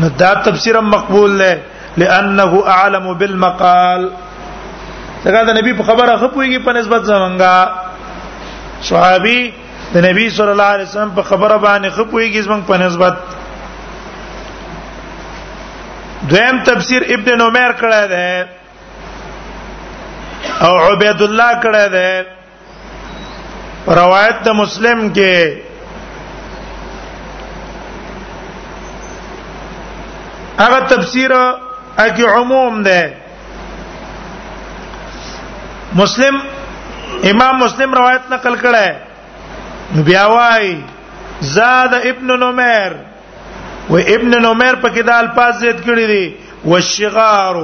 نو 0.00 0.08
دا 0.20 0.32
تفسیر 0.44 0.74
مقبول 0.94 1.32
دی 1.38 1.52
لانه 2.02 2.52
اعلم 2.78 3.06
بالمقال 3.18 4.02
څنګه 5.24 5.42
د 5.48 5.50
نبی 5.58 5.72
په 5.76 5.82
خبره 5.90 6.12
خپويږي 6.22 6.58
په 6.66 6.72
نسبت 6.78 7.00
زمونږه 7.10 7.54
صحابي 8.88 9.42
د 9.94 9.96
نبی 10.06 10.24
صلی 10.38 10.50
الله 10.54 10.70
علیه 10.76 10.88
وسلم 10.88 11.10
په 11.18 11.22
خبره 11.30 11.56
باندې 11.66 11.88
خپويږي 11.98 12.40
زمونږ 12.48 12.62
په 12.72 12.76
نسبت 12.86 13.14
دویم 16.30 16.56
تفسیر 16.70 17.00
ابن 17.14 17.30
عمر 17.46 17.70
کړه 17.84 18.02
ده 18.14 18.30
او 20.66 20.72
عبید 20.92 21.18
الله 21.28 21.52
کړه 21.66 21.84
ده 21.94 22.10
روایت 24.00 24.36
د 24.50 24.52
مسلم 24.62 25.00
کې 25.20 25.36
هغه 30.58 30.78
تفسیر 30.90 31.32
اکی 32.02 32.24
عموم 32.24 32.82
ده 32.82 33.16
مسلم 35.94 36.38
امام 37.32 37.56
مسلم 37.64 37.94
روایت 37.94 38.20
نقل 38.30 38.56
کړه 38.62 38.96
بیا 40.06 40.26
وايي 40.34 40.76
زاد 41.54 41.94
ابن 42.12 42.30
نمیر 42.44 42.92
و 43.90 43.94
ابن 44.14 44.34
نمیر 44.46 44.74
پکې 44.84 45.02
د 45.08 45.10
الفاظ 45.18 45.58
زیات 45.60 45.80
کړی 45.86 46.06
دي 46.12 46.34
والشغار 46.70 47.56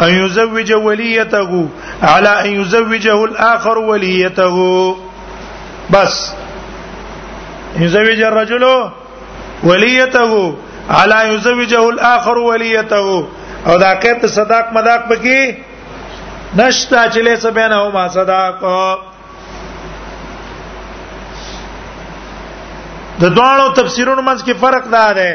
ان 0.00 0.14
يزوج 0.14 0.72
وليته 0.72 1.68
على 2.02 2.32
ان 2.44 2.60
يزوجه 2.60 3.16
الاخر 3.24 3.78
وليته 3.78 4.96
بس 5.96 6.18
يزوج 7.86 8.22
الرجل 8.30 8.64
وليته 9.64 10.56
الا 10.90 11.22
یزوجه 11.26 11.80
الاخر 11.80 12.36
ولیته 12.38 12.96
او 13.66 13.76
دا 13.78 13.94
کته 13.94 14.26
صداق 14.28 14.72
مذاق 14.74 15.08
پکې 15.08 15.54
نشتا 16.56 17.04
چې 17.10 17.18
له 17.18 17.36
سبنه 17.36 17.88
ما 17.88 18.08
صداق 18.08 18.64
د 23.20 23.24
دوه 23.36 23.74
تفسیرونو 23.76 24.22
منځ 24.22 24.42
کې 24.44 24.52
فرق 24.60 24.90
دا 24.92 25.06
دی 25.18 25.30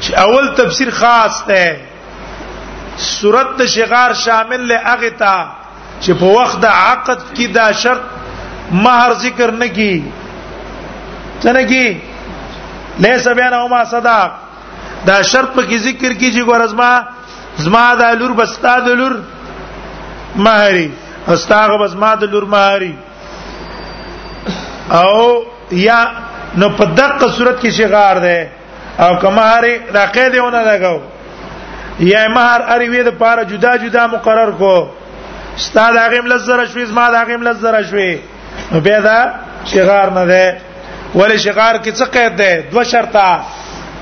چې 0.00 0.14
اول 0.24 0.46
تفسیر 0.62 0.90
خاص 1.00 1.42
دی 1.48 1.66
صورت 3.06 3.66
شغار 3.76 4.12
شامل 4.24 4.60
له 4.68 4.78
هغه 4.84 5.10
ته 5.24 5.46
چې 6.00 6.12
په 6.20 6.24
وخت 6.38 6.60
د 6.60 6.66
عقد 6.66 7.18
کې 7.34 7.46
دا 7.58 7.70
شرط 7.82 8.74
مہر 8.86 9.12
ذکر 9.24 9.50
نه 9.64 9.68
کی 9.68 9.94
څنګه 11.40 11.66
کی 11.68 12.07
لیس 13.00 13.26
بینهما 13.28 13.84
صداق 13.94 14.30
دا 15.06 15.16
شرط 15.30 15.50
په 15.56 15.62
کې 15.68 15.76
ذکر 15.88 16.12
کیږي 16.20 16.42
ګور 16.50 16.60
ازما 16.68 16.92
زما 17.64 17.84
د 18.00 18.16
لور 18.20 18.32
بستا 18.40 18.74
د 18.86 18.98
لور 19.00 19.14
مہری 20.46 20.88
استاغه 21.34 21.76
بسما 21.84 22.10
د 22.20 22.24
لور 22.32 22.42
مہری 22.54 22.92
او 25.02 25.14
یا 25.86 25.98
نو 26.60 26.66
په 26.78 26.84
دقه 27.00 27.28
صورت 27.36 27.56
کې 27.62 27.70
شغار 27.80 28.16
ده 28.16 28.48
او 29.06 29.12
کمهاري 29.22 29.74
راقه 29.98 30.28
دیونه 30.36 30.60
لګاو 30.62 30.98
یا 32.12 32.26
مہر 32.36 32.60
اری 32.76 32.88
وې 32.88 33.02
د 33.08 33.18
پاره 33.24 33.42
جدا 33.54 33.76
جدا 33.84 34.06
مقرر 34.14 34.50
کو 34.62 34.76
استاد 35.56 35.96
هغه 36.04 36.22
ملزره 36.22 36.66
شوې 36.66 36.84
زما 36.94 37.10
د 37.14 37.20
هغه 37.22 37.42
ملزره 37.42 37.82
شوې 37.82 38.18
نو 38.72 38.80
به 38.86 39.00
دا 39.10 39.18
شغار 39.74 40.10
نه 40.18 40.24
ده 40.30 40.44
ولې 41.14 41.36
شغار 41.44 41.74
کې 41.82 41.90
څه 41.98 42.04
قید 42.14 42.36
ده 42.36 42.64
دو 42.72 42.84
شرطه 42.84 43.44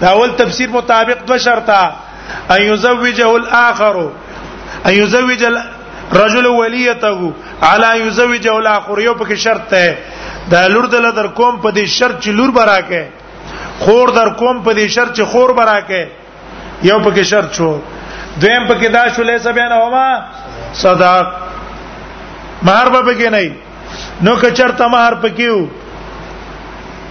دا 0.01 0.09
اول 0.14 0.31
تفسیر 0.42 0.69
مطابق 0.79 1.25
دو 1.29 1.38
شرطه 1.38 1.92
ان 2.55 2.62
يزوجه 2.62 3.31
الاخر 3.37 3.99
ان 4.87 4.92
يزوج 4.95 5.45
الرجل 5.51 6.47
وليته 6.47 7.33
على 7.62 8.07
يزوجه 8.07 8.59
الاخر 8.59 8.99
یو 9.07 9.14
پکې 9.14 9.35
شرط 9.35 9.75
ده 9.75 9.97
دا 10.51 10.66
لور 10.75 10.87
دل 10.95 11.11
در 11.19 11.27
کوم 11.29 11.55
په 11.61 11.71
دې 11.71 11.85
شرط 11.99 12.16
چې 12.21 12.29
لور 12.40 12.51
براکه 12.59 13.05
خور 13.85 14.09
در 14.19 14.29
کوم 14.42 14.62
په 14.66 14.73
دې 14.75 14.87
شرط 14.99 15.16
چې 15.16 15.23
خور 15.33 15.53
براکه 15.53 16.11
یو 16.90 16.99
پکې 17.03 17.23
شرط 17.23 17.55
شو 17.61 17.71
دویم 18.42 18.66
پکې 18.69 18.87
دا 18.99 19.03
شو 19.16 19.23
لیسا 19.31 19.51
بیان 19.59 19.73
هما 19.73 20.25
صداق 20.73 21.27
مہر 22.69 22.88
به 22.90 23.14
کې 23.23 23.35
نه 23.37 24.25
نو 24.25 24.37
که 24.42 24.51
چرته 24.51 24.85
مہر 24.95 25.14
پکې 25.27 25.42
وو 25.55 25.66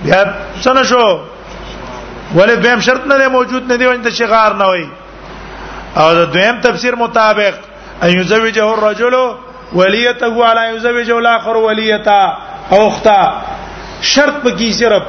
بیا 0.06 0.22
څنګه 0.64 0.84
شو 0.90 1.04
ولې 2.38 2.56
دویم 2.64 2.80
شرط 2.88 3.06
نه 3.12 3.28
موجود 3.38 3.64
نه 3.72 3.78
دی 3.82 3.86
وانت 3.92 4.08
شغار 4.20 4.54
نه 4.62 4.68
وي 4.72 4.88
او 6.02 6.08
د 6.20 6.32
دویم 6.36 6.60
تفسیر 6.68 6.96
مطابق 7.02 7.56
ايو 8.08 8.24
زوجه 8.34 8.66
الرجل 8.74 9.16
وليته 9.74 10.46
على 10.50 10.76
يزوجه 10.76 11.18
الاخر 11.20 11.58
وليتا 11.68 12.20
او 12.76 12.82
اختا 12.88 13.20
شرط 14.14 14.38
په 14.44 14.58
کې 14.58 14.72
صرف 14.72 15.04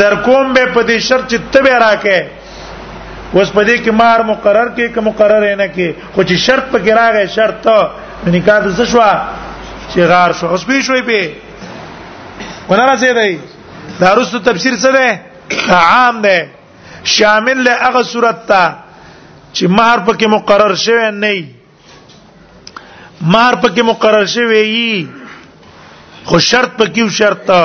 در 0.00 0.14
کوم 0.26 0.52
به 0.52 0.66
په 0.66 0.86
دې 0.86 0.98
شرط 1.08 1.28
چې 1.34 1.38
تبه 1.52 1.80
راکې 1.84 3.38
اوس 3.38 3.52
په 3.56 3.64
دې 3.66 3.84
کې 3.84 3.90
مار 4.02 4.22
مقرر 4.32 4.68
کې 4.76 4.94
کې 4.94 5.00
مقرر 5.10 5.46
نه 5.56 5.68
کې 5.74 6.14
خو 6.14 6.22
چې 6.24 6.34
شرط 6.46 6.64
په 6.74 6.78
کې 6.84 6.90
راغی 6.90 7.28
شرط 7.28 7.62
ته 7.62 7.90
نکاح 8.36 8.58
د 8.66 8.76
زشوا 8.80 9.10
چې 9.94 10.00
غار 10.12 10.32
شو 10.40 10.46
اوس 10.56 10.64
به 10.72 10.82
شوي 10.90 11.02
به 11.02 11.32
ونه 12.68 12.86
راځي 12.86 13.12
دی 13.20 13.32
دا 14.02 14.10
رسو 14.18 14.36
تفسیر 14.48 14.74
څه 14.82 14.90
ده 14.96 15.06
عام 15.78 16.16
ده 16.26 16.36
شامل 17.16 17.58
له 17.66 17.72
هغه 17.88 18.02
صورت 18.12 18.38
ته 18.52 18.62
چې 19.52 19.66
مہر 19.78 19.98
پکې 20.06 20.26
مقرر 20.36 20.74
شوی 20.84 21.06
نه 21.24 21.34
مہر 23.32 23.54
پکې 23.62 23.82
مقرر 23.90 24.24
شوی 24.34 24.60
یي 24.70 24.94
خو 26.28 26.36
شرط 26.48 26.70
پکې 26.80 27.02
شرط 27.20 27.40
ته 27.52 27.60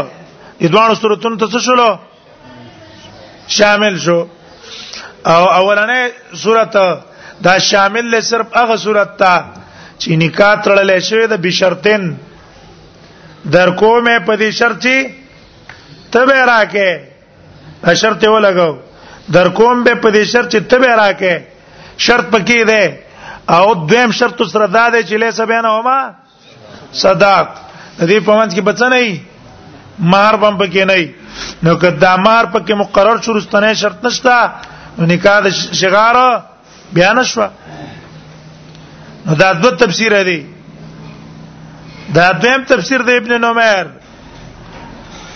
ادوانو 0.67 0.95
صورتونو 1.01 1.35
ته 1.43 1.47
څه 1.55 1.59
شولو 1.67 1.91
شامل 3.59 3.93
شو 4.07 4.21
او 5.25 5.43
اولنې 5.57 6.01
صورت 6.43 6.73
دا 7.45 7.53
شامل 7.69 8.05
له 8.15 8.19
صرف 8.33 8.47
هغه 8.61 8.75
صورت 8.87 9.09
ته 9.21 9.33
چې 9.99 10.09
نکاح 10.23 10.55
تړلې 10.63 10.99
شوی 11.11 11.25
د 11.29 11.35
بشرتن 11.47 12.03
در 13.55 13.69
کومه 13.71 14.19
په 14.25 14.35
دې 14.37 14.49
شرط 14.59 14.77
چې 14.85 14.95
تبه 16.11 16.45
راکه 16.45 17.01
شرط 17.95 18.23
یې 18.23 18.29
ولګو 18.29 18.71
در 19.33 19.47
کوم 19.57 19.83
به 19.83 19.95
په 19.95 20.09
دې 20.11 20.23
شرط 20.31 20.51
چې 20.53 20.59
تبه 20.71 20.95
راکه 20.95 21.47
شرط 21.97 22.29
پکې 22.31 22.63
ده 22.67 22.99
او 23.55 23.73
دویم 23.75 24.11
شرط 24.11 24.41
سره 24.51 24.67
دا 24.67 24.89
ده 24.89 25.03
چې 25.03 25.13
له 25.23 25.31
سبینه 25.31 25.69
هما 25.77 26.15
صداق 27.03 27.47
دې 27.99 28.19
په 28.25 28.31
منځ 28.37 28.55
کې 28.55 28.61
بچ 28.61 28.81
نه 28.81 28.95
ای 28.95 29.19
مہر 29.99 30.35
بم 30.41 30.57
پکې 30.57 30.83
نه 30.85 30.93
ای 30.93 31.05
نو 31.63 31.75
کدا 31.75 32.15
مہر 32.25 32.43
پکې 32.53 32.73
مقرر 32.83 33.17
شو 33.23 33.37
رستنه 33.37 33.73
شرط 33.83 34.03
نشتا 34.05 34.37
نکاح 35.11 35.39
د 35.45 35.55
شغار 35.81 36.17
بیان 36.93 37.23
شو 37.31 37.47
دا 39.39 39.51
دوه 39.63 39.71
تفسیر 39.83 40.23
دی 40.29 40.39
دا 42.15 42.31
دویم 42.43 42.63
تفسیر 42.67 43.01
د 43.07 43.09
ابن 43.21 43.31
نمر 43.41 43.87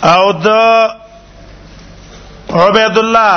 او 0.04 0.32
د 0.34 0.48
عبید 2.54 2.98
الله 2.98 3.36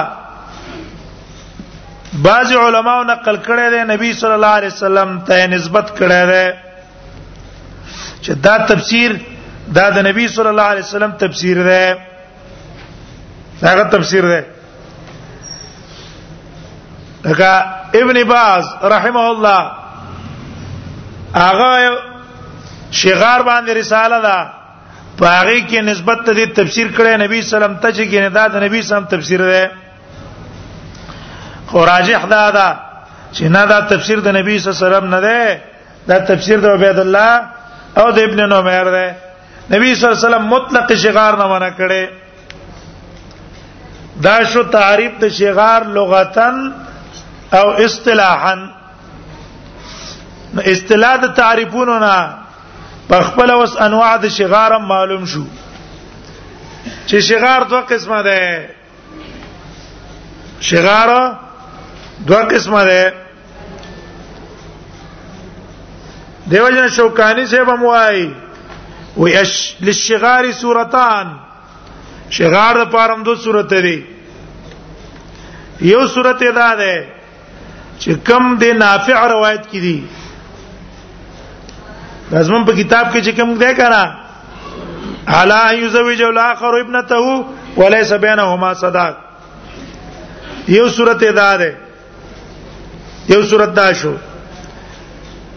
بعض 2.24 2.52
علماء 2.64 3.02
نقل 3.04 3.36
کړي 3.48 3.68
دي 3.74 3.82
نبی 3.94 4.12
صلی 4.20 4.32
الله 4.38 4.54
علیه 4.60 4.72
وسلم 4.76 5.08
ته 5.30 5.46
نسبت 5.46 5.86
کړي 5.98 6.24
دي 6.30 6.46
چې 8.22 8.32
دا 8.46 8.56
تفسیر 8.72 9.16
دا 9.78 9.88
د 9.90 9.98
نبی 10.08 10.26
صلی 10.36 10.48
الله 10.54 10.68
علیه 10.72 10.82
وسلم 10.86 11.12
تفسیر 11.24 11.62
دی 11.68 11.86
دا 13.62 13.84
تفسیر 13.96 14.24
دی 14.32 14.42
دا 17.38 17.50
ابن 18.02 18.22
باز 18.34 18.64
رحمه 18.96 19.20
الله 19.20 19.70
هغه 21.34 21.98
شغار 22.90 23.42
باندې 23.42 23.70
رساله 23.70 24.20
ده 24.28 24.63
پاغه 25.18 25.58
کې 25.60 25.80
نسبت 25.88 26.24
ته 26.26 26.32
د 26.38 26.44
تفسیر 26.58 26.86
کړي 26.96 27.16
نبی 27.22 27.42
سلام 27.50 27.74
ته 27.82 27.88
چې 27.88 28.04
کې 28.10 28.20
نه 28.20 28.28
دا 28.50 28.64
نبی 28.66 28.82
سلام 28.88 29.04
تفسیر 29.12 29.42
ده 29.42 29.70
خو 31.72 31.84
راجح 31.90 32.24
دا 32.32 32.42
ده 32.56 32.66
چې 33.34 33.44
نه 33.58 33.62
دا 33.74 33.78
تفسیر 33.94 34.20
د 34.26 34.34
نبی 34.38 34.58
صلی 34.58 34.70
الله 34.72 34.80
علیه 34.80 34.88
وسلم 34.90 35.08
نه 35.14 35.20
ده 35.20 35.60
دا 36.08 36.18
تفسیر 36.32 36.58
د 36.66 36.76
عبد 36.78 36.98
الله 37.06 37.48
او 38.02 38.10
د 38.18 38.28
ابن 38.28 38.40
عمر 38.50 38.86
ده 38.96 39.16
نبی 39.70 39.94
صلی 39.94 40.06
الله 40.06 40.18
علیه 40.18 40.28
وسلم 40.28 40.46
مطلق 40.56 40.94
شغار 41.06 41.34
نه 41.42 41.50
ونه 41.52 41.70
کړي 41.76 42.08
دا 44.28 44.36
شو 44.52 44.62
تعریف 44.78 45.12
د 45.20 45.28
شغار 45.42 45.80
لغتن 45.98 46.64
او 47.58 47.66
اصطلاحا 47.84 48.54
اصطلاح 50.70 51.14
د 51.22 51.28
تعریفونو 51.36 51.98
نه 52.00 52.16
په 53.08 53.22
خپل 53.28 53.48
اوس 53.58 53.72
انواع 53.86 54.16
د 54.24 54.28
شغارم 54.38 54.84
معلوم 54.92 55.24
شو 55.32 55.44
چې 57.08 57.16
شغار 57.28 57.60
دوه 57.70 57.82
قسمه 57.90 58.22
ده 58.28 58.40
شغار 60.68 61.10
دوه 62.28 62.42
قسمه 62.52 62.84
ده 62.90 63.12
دیو 66.50 66.68
جن 66.76 66.88
شوکانی 66.96 67.46
سے 67.52 67.64
بموای 67.64 68.28
وی 69.16 69.36
اش 69.36 69.52
للشغار 69.80 70.44
صورتان 70.60 71.26
شغار 72.36 72.74
د 72.84 72.90
پارم 72.92 73.22
دو 73.28 73.34
صورت 73.44 73.70
دی 73.86 74.00
یو 75.90 76.06
صورت 76.14 76.42
ادا 76.48 76.70
ده 76.80 76.96
چې 78.00 78.10
کم 78.28 78.44
دی 78.60 78.72
نافع 78.84 79.18
روایت 79.28 79.62
کړي 79.72 79.98
زمون 82.42 82.64
په 82.66 82.72
کتاب 82.72 83.12
کې 83.12 83.20
چې 83.20 83.32
کوم 83.36 83.54
دی 83.58 83.74
کنه 83.78 84.02
الا 85.40 85.62
یزوج 85.74 86.22
الاخر 86.22 86.78
ابنته 86.80 87.44
وليس 87.76 88.12
بينهما 88.26 88.70
صداق 88.84 89.14
یو 90.76 90.86
صورت 90.98 91.20
ادا 91.22 91.52
ده 91.62 91.72
یو 93.28 93.42
صورت 93.52 93.70
دا 93.76 93.88
شو 94.00 94.12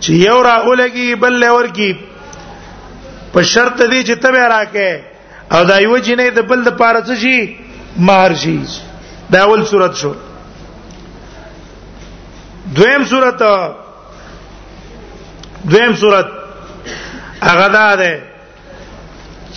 چې 0.01 0.09
یو 0.27 0.39
را 0.43 0.55
اولګي 0.63 1.07
بل 1.19 1.33
لور 1.45 1.67
کی 1.77 1.91
په 3.33 3.39
شرط 3.53 3.77
دی 3.81 3.99
چې 4.03 4.13
تبه 4.21 4.43
راکې 4.55 4.91
او 5.55 5.61
دا 5.65 5.77
یو 5.81 5.97
جنې 5.97 6.29
د 6.35 6.39
بل 6.49 6.59
د 6.63 6.69
پاره 6.77 7.01
څه 7.01 7.15
شي 7.21 7.39
مہر 7.99 8.33
شي 8.43 8.57
دا 9.33 9.39
اول 9.43 9.61
صورت 9.69 9.93
شو 9.95 10.13
دویم 12.75 13.03
صورت 13.09 13.41
دویم 15.69 15.93
صورت 15.99 16.27
هغه 17.45 17.67
دا 17.67 17.95
ده 17.95 18.19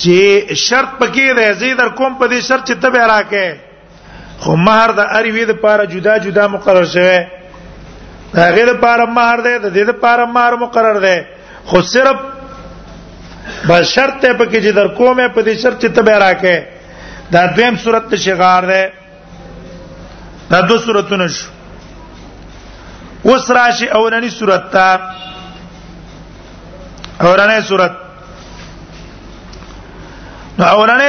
چې 0.02 0.54
شرط 0.54 0.90
پکې 1.00 1.34
ده 1.38 1.52
زیدر 1.60 1.88
کوم 1.98 2.12
په 2.18 2.26
دې 2.30 2.40
شرط 2.48 2.64
چې 2.68 2.74
تبه 2.82 3.06
راکې 3.06 3.56
خو 4.42 4.56
مہر 4.66 4.90
د 4.98 5.00
اریوی 5.18 5.44
د 5.44 5.52
پاره 5.62 5.84
جدا 5.86 6.16
جدا 6.26 6.46
مقرر 6.54 6.84
شوی 6.94 7.18
دا 8.34 8.46
غیر 8.56 8.70
پاره 8.84 9.06
مہر 9.16 9.40
ده 9.46 9.52
د 9.64 9.66
دې 9.76 9.84
د 9.88 9.92
پاره 10.04 10.24
مہر 10.34 10.52
مقرر 10.64 11.00
ده 11.06 11.16
خو 11.70 11.82
صرف 11.92 12.16
بس 13.68 13.86
شرط 13.94 14.20
ته 14.20 14.32
پکې 14.32 14.58
چې 14.64 14.72
در 14.78 14.88
کومه 14.98 15.28
په 15.36 15.40
دې 15.42 15.56
شرط 15.62 15.80
چې 15.84 15.88
تبه 15.96 16.18
راکې 16.18 16.62
دا 17.32 17.46
دویم 17.56 17.76
صورت 17.84 18.14
شغار 18.26 18.66
ده 18.66 18.92
دا 20.52 20.60
دو 20.68 20.78
صورتونه 20.84 21.26
شو 21.36 21.46
اوس 23.30 23.50
راشي 23.50 23.86
اولنی 23.98 24.30
صورت 24.38 24.70
ته 24.72 24.86
اورانه 27.24 27.60
صورت 27.68 27.92
نو 30.58 30.64
اورانه 30.64 31.08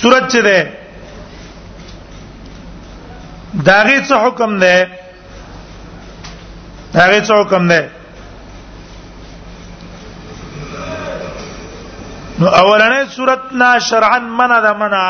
صورت 0.00 0.24
چې 0.32 0.40
ده 0.46 0.58
داغه 3.64 3.96
څه 4.08 4.14
حکم 4.24 4.58
ده 4.58 4.88
داغه 6.94 7.20
څه 7.26 7.32
حکم 7.40 7.68
ده 7.68 7.90
نو 12.38 12.46
اولنې 12.48 13.02
صورت 13.14 13.42
نه 13.52 13.78
شرعا 13.78 14.18
منع 14.18 14.60
ده 14.60 14.72
منع 14.72 15.02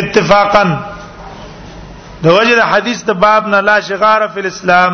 اتفاقا 0.00 0.64
د 2.22 2.26
وجه 2.26 2.54
د 2.56 2.60
حدیث 2.72 3.04
د 3.04 3.10
باب 3.22 3.48
نه 3.48 3.60
لا 3.60 3.80
شغار 3.80 4.28
فی 4.34 4.40
الاسلام 4.40 4.92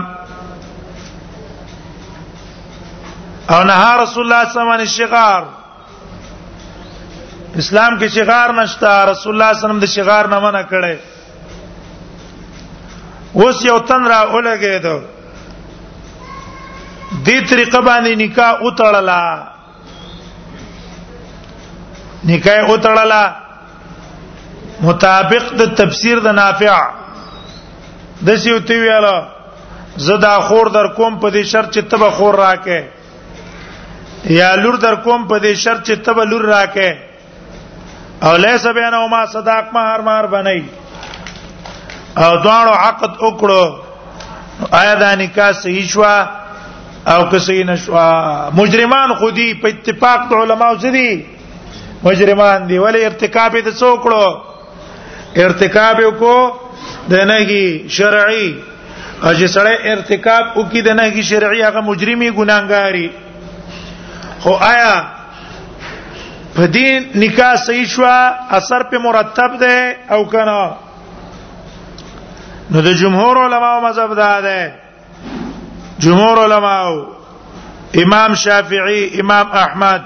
او 3.52 3.62
نه 3.68 3.96
رسول 4.02 4.24
الله 4.32 4.44
صلی 4.48 4.60
الله 4.62 4.74
علیه 4.74 4.84
وسلم 4.84 4.98
شغار 5.06 5.42
اسلام 7.62 7.98
کې 7.98 8.06
شغار 8.16 8.48
نشته 8.62 8.90
رسول 9.10 9.32
الله 9.34 9.52
صلی 9.52 9.64
الله 9.64 9.64
علیه 9.64 9.64
وسلم 9.64 9.80
د 9.80 9.86
شغار 9.96 10.26
نه 10.34 10.38
منع 10.44 10.62
کړي 10.70 10.96
اوس 13.42 13.64
یو 13.64 13.78
تن 13.78 14.06
را 14.06 14.20
اولګې 14.22 14.82
دو 14.84 14.96
دې 17.26 17.50
طریقه 17.50 17.80
باندې 17.80 18.12
نکاح 18.22 18.60
اوتړلا 18.60 19.22
نکاح 22.24 22.68
اوتړلا 22.68 23.24
مطابق 24.82 25.52
د 25.58 25.74
تفسیر 25.82 26.18
د 26.20 26.28
نافع 26.40 26.80
د 28.26 28.36
سیوتی 28.40 28.74
ویاله 28.80 29.28
زدا 29.96 30.38
خور 30.40 30.66
در 30.66 30.86
کوم 30.96 31.18
په 31.20 31.30
دې 31.30 31.42
شرط 31.52 31.74
چې 31.74 31.80
تبه 31.90 32.10
خور 32.10 32.34
راکې 32.46 32.82
یا 34.30 34.54
لور 34.54 34.76
در 34.76 34.94
کوم 34.96 35.28
په 35.28 35.38
دې 35.38 35.54
شرط 35.56 35.86
چې 35.86 35.92
تب 36.04 36.18
لور 36.20 36.44
راکې 36.54 36.94
او 38.22 38.36
لیس 38.36 38.66
بین 38.66 38.94
او 38.94 39.08
ما 39.08 39.24
صداق 39.32 39.64
مہر 39.72 40.00
مہر 40.00 40.26
بنئی 40.26 40.62
او 42.16 42.36
دوانو 42.42 42.72
عقد 42.72 43.20
وکړو 43.20 44.70
آیا 44.72 44.94
دا 45.00 45.14
نکاح 45.14 45.52
صحیح 45.62 45.86
شوا 45.88 46.26
او 47.06 47.30
کسې 47.30 47.64
نشوا 47.66 48.48
مجرمان 48.54 49.14
خودي 49.14 49.54
په 49.62 49.68
اتفاق 49.68 50.32
علماء 50.32 50.74
سړي 50.78 51.20
مجرمان 52.04 52.66
دي 52.68 52.78
ولې 52.78 53.04
ارتکاب 53.04 53.56
دې 53.56 53.72
څوکړو 53.80 55.42
ارتکاب 55.44 55.98
وکړو 56.00 56.52
د 57.10 57.20
نهي 57.32 57.88
شرعي 57.88 58.48
او 59.22 59.34
چې 59.34 59.46
سړی 59.46 59.90
ارتکاب 59.96 60.54
وکړي 60.56 60.82
د 60.88 60.98
نهي 61.02 61.22
شرعي 61.22 61.62
هغه 61.64 61.80
مجرمي 61.90 62.30
ګناګاری 62.30 63.08
خو 64.40 64.50
آیا 64.70 64.94
په 66.54 66.64
دې 66.74 66.88
نکاح 67.22 67.54
صحیح 67.66 67.84
شو 67.94 68.04
اثر 68.58 68.82
په 68.90 68.98
مرتب 69.06 69.58
ده 69.60 69.96
او 70.16 70.24
کنه 70.34 70.60
نو 72.70 72.80
د 72.86 72.92
جمهور 73.02 73.42
علما 73.46 73.70
او 73.74 73.80
مذهب 73.88 74.14
ده 74.20 74.40
ده 74.40 74.74
جمهور 76.06 76.42
علما 76.44 76.76
او 76.88 76.96
امام 78.04 78.34
شافعي 78.44 79.20
امام 79.20 79.46
احمد 79.64 80.02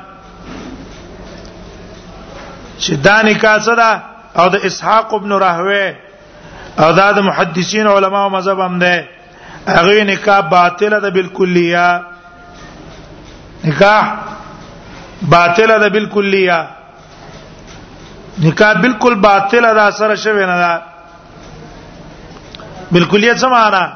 چې 2.78 2.92
دا 3.08 3.22
نکاح 3.30 3.58
سره 3.68 3.90
او 4.38 4.48
د 4.54 4.66
اسحاق 4.68 5.14
ابن 5.14 5.32
راهوی 5.44 5.86
او 6.78 6.92
دا 6.92 7.12
د 7.12 7.18
محدثین 7.28 7.86
علما 7.86 8.22
او 8.24 8.30
مذهب 8.36 8.58
هم 8.60 8.78
ده 8.78 9.08
هغه 9.68 10.04
نکاح 10.10 10.40
باطله 10.40 11.00
ده 11.00 11.10
بالکلیه 11.10 11.88
نکاح 13.64 14.02
باطل 15.22 15.78
ده 15.78 15.88
بالکلیه 15.88 16.66
نکاح 18.42 18.74
بالکل 18.74 19.14
باطل 19.14 19.74
ده 19.74 19.90
سره 19.90 20.14
شوی 20.16 20.46
نه 20.46 20.58
ده 20.58 20.82
بالکلیه 22.92 23.34
څه 23.34 23.44
معنا 23.44 23.88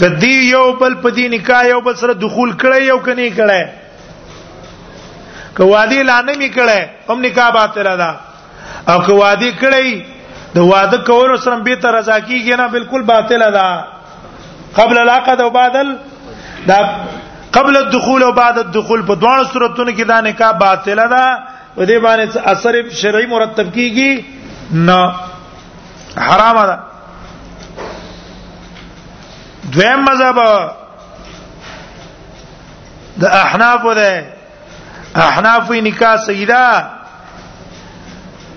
کدی 0.00 0.44
یو 0.50 0.72
بل 0.72 0.94
په 0.94 1.10
دې 1.10 1.30
نکاح 1.34 1.62
یو 1.66 1.80
بل 1.80 1.94
سره 1.94 2.12
دخول 2.14 2.52
کړی 2.52 2.80
یو 2.82 2.98
کني 2.98 3.28
کړی 3.36 3.64
کوادی 5.56 6.02
لانه 6.02 6.32
می 6.36 6.48
کړی 6.52 7.08
هم 7.08 7.20
نکاح 7.24 7.50
باطل 7.50 7.96
ده 7.96 8.16
او 8.88 9.00
کوادی 9.06 9.52
کړی 9.60 10.02
د 10.54 10.58
واده 10.58 10.98
کولو 10.98 11.36
سره 11.36 11.56
به 11.60 11.76
ته 11.76 11.88
رضا 11.90 12.20
کیږي 12.20 12.56
نه 12.58 12.68
بالکل 12.68 13.02
باطل 13.02 13.50
ده 13.50 13.84
قبل 14.76 14.98
العقد 14.98 15.40
او 15.40 15.50
بعد 15.50 15.72
دا 16.66 16.78
قبل 17.56 17.76
الدخول 17.76 18.22
او 18.22 18.32
بعد 18.32 18.58
الدخول 18.58 19.02
په 19.06 19.14
دواړو 19.20 19.44
صورتونو 19.52 19.92
کې 19.92 20.04
دا 20.08 20.20
نکاح 20.20 20.52
باطل 20.62 20.96
ده 21.08 21.26
و 21.76 21.86
دې 21.86 21.98
باندې 22.02 22.36
اثر 22.36 22.90
شرعي 23.02 23.26
مرتب 23.26 23.72
کیږي 23.72 24.24
نه 24.70 25.14
حرام 26.16 26.66
ده 26.66 26.78
دویم 29.76 30.04
مذهب 30.04 30.70
د 33.20 33.24
احناف 33.24 33.86
ده 33.86 34.26
احناف 35.28 35.70
نکاح 35.90 36.16
سیدا 36.28 36.64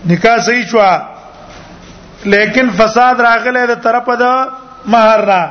نکاح 0.07 0.39
صحیح 0.45 0.63
شو 0.71 2.31
لیکن 2.33 2.69
فساد 2.77 3.21
راغله 3.27 3.65
د 3.75 3.81
طرفه 3.83 4.15
د 4.21 4.49
مہر 4.95 5.21
را 5.31 5.43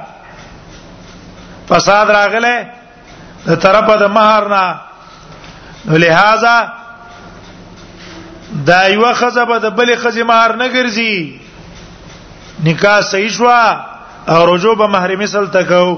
فساد 1.70 2.11
راغله 2.16 2.66
د 3.48 3.50
طرفه 3.64 3.96
د 4.02 4.04
مہر 4.16 4.42
نه 4.52 4.64
لہذا 6.04 6.56
دا 8.70 8.80
یو 8.87 9.12
خزه 9.20 9.42
به 9.50 9.56
د 9.58 9.70
بلې 9.76 9.96
خزه 10.04 10.24
مہر 10.30 10.50
نه 10.62 10.66
ګرځي 10.76 11.16
نکاح 12.66 13.00
صحیح 13.11 13.28
شو 13.37 13.48
او 14.32 14.40
رجوع 14.54 14.74
به 14.80 14.87
مہر 14.94 15.11
مثل 15.22 15.44
تکو 15.54 15.88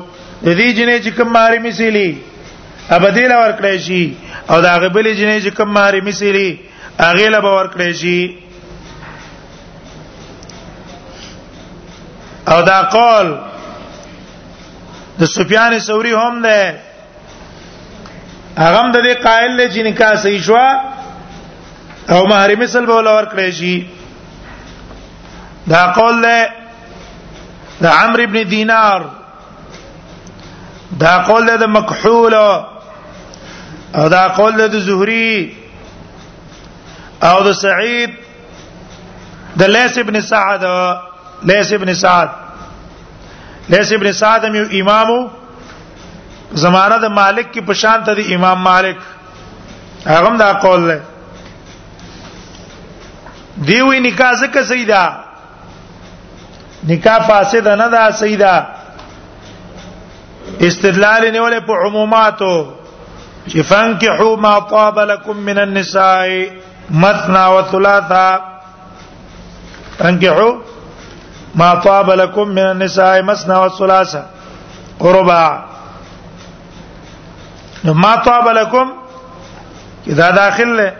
د 0.42 0.46
دې 0.46 0.74
جنې 0.76 0.96
چې 1.04 1.10
کوم 1.16 1.28
مہر 1.36 1.52
مثلی 1.66 2.08
ابدی 2.96 3.24
لا 3.32 3.36
ور 3.40 3.52
کړی 3.60 3.76
شي 3.86 4.04
او 4.50 4.56
دا 4.66 4.72
غبلې 4.84 5.12
جنې 5.22 5.36
چې 5.44 5.50
کوم 5.56 5.68
مہر 5.78 5.94
مثلی 6.10 6.50
اغه 7.08 7.26
لا 7.36 7.40
به 7.46 7.52
ور 7.56 7.66
کړی 7.72 7.90
شي 8.02 8.20
او 12.52 12.58
دا 12.70 12.78
قول 12.94 13.28
د 15.18 15.20
سفیان 15.34 15.72
ثوری 15.88 16.14
هم 16.20 16.36
ده 16.46 16.60
هغه 18.64 18.80
د 18.94 18.98
دې 19.06 19.14
قائل 19.26 19.50
له 19.58 19.66
چې 19.72 19.80
نکاح 19.88 20.14
صحیح 20.22 20.42
شو 20.46 20.62
او 22.12 22.20
مہر 22.30 22.52
مثل 22.62 22.86
به 22.90 22.94
ولور 22.98 23.24
کړی 23.24 23.50
شي 23.50 23.84
دا 25.72 25.82
قول 25.98 26.20
له 26.22 26.48
د 27.84 27.86
عمرو 27.92 28.22
ابن 28.28 28.50
دینار 28.50 29.00
دا 31.04 31.14
قول 31.28 31.46
له 31.50 31.54
د 31.64 31.72
مکحول 31.76 32.34
او 32.40 34.04
دا 34.16 34.24
قول 34.40 34.58
له 34.60 34.66
د 34.74 34.86
زهري 34.88 35.56
او 37.28 37.36
د 37.50 37.58
سعید 37.64 38.16
د 39.62 39.76
لیس 39.76 39.98
ابن 40.04 40.20
سعد 40.30 40.64
لیس 41.50 41.72
ابن 41.78 41.94
سعد 42.02 42.28
لیس 43.74 43.92
ابن 43.92 44.12
سعد 44.20 44.44
یو 44.54 44.64
امامو 44.80 45.20
زمانہ 46.58 46.94
د 47.02 47.08
مالک 47.16 47.52
کی 47.52 47.60
پشان 47.66 48.04
ته 48.04 48.12
د 48.14 48.32
امام 48.34 48.60
مالک 48.62 48.96
هغه 50.06 50.36
دا 50.42 50.52
قول 50.62 50.90
دی 50.90 50.98
دیوی 53.68 53.98
نکاح 54.06 54.32
زکه 54.40 54.62
سیدا 54.72 55.04
نکاح 56.88 57.18
فاسد 57.28 57.68
نه 57.68 57.88
دا 57.94 58.10
سیدا 58.22 58.54
استدلال 60.60 61.22
نیولې 61.32 61.60
په 61.66 61.86
عموماتو 61.86 62.54
چې 63.48 63.62
فانکحوا 63.70 64.36
ما 64.36 64.58
طاب 64.74 64.98
لكم 65.00 65.36
من 65.36 65.58
النساء 65.58 66.44
مثنى 66.90 67.44
وثلاثه 67.46 68.40
فانکحوا 69.98 70.54
ما 71.54 71.74
طاب 71.74 72.10
لكم 72.10 72.48
من 72.48 72.70
النساء 72.70 73.22
مثنى 73.22 73.54
وثلاثه 73.56 74.24
قربا 74.98 75.69
نو 77.84 77.92
ما 77.94 78.14
طاب 78.24 78.48
لكم 78.48 78.92
اذا 80.06 80.30
داخل 80.30 80.76
له 80.76 80.94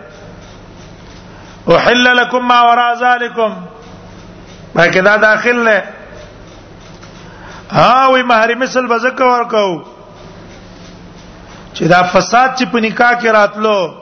وحل 1.67 2.15
لكم 2.17 2.47
ما 2.47 2.61
وراء 2.61 2.93
ذلكم 3.03 3.55
ما 4.75 4.87
کدا 4.87 5.15
داخل 5.15 5.63
له 5.65 5.83
ها 7.71 8.07
وی 8.11 8.23
مہر 8.29 8.55
مثل 8.63 8.87
بزک 8.87 9.21
ورکو 9.21 9.67
چې 11.73 11.83
دا 11.89 12.01
فساد 12.13 12.49
چې 12.57 12.65
په 12.71 12.79
نکاح 12.85 13.13
کې 13.19 13.27
راتلو 13.37 13.93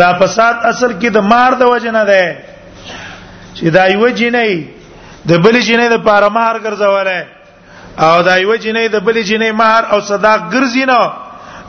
دا 0.00 0.12
فساد 0.22 0.64
اصل 0.70 0.92
کې 0.92 1.10
د 1.16 1.26
مار 1.32 1.52
د 1.62 1.72
وجه 1.72 1.90
نه 1.96 2.04
ده 2.04 2.36
چې 3.54 3.64
دا 3.78 3.84
یو 3.86 4.08
جنې 4.08 4.64
د 5.32 5.38
بل 5.38 5.60
جنې 5.60 5.88
د 5.94 6.04
پاره 6.06 6.28
مہر 6.36 6.56
ګرځولای 6.58 7.24
او 8.06 8.22
دا 8.30 8.36
یو 8.44 8.56
جنې 8.56 8.88
د 8.96 9.00
بل 9.08 9.20
جنې 9.22 9.52
مہر 9.60 9.82
او 9.92 10.00
صداق 10.12 10.48
ګرځینو 10.54 11.02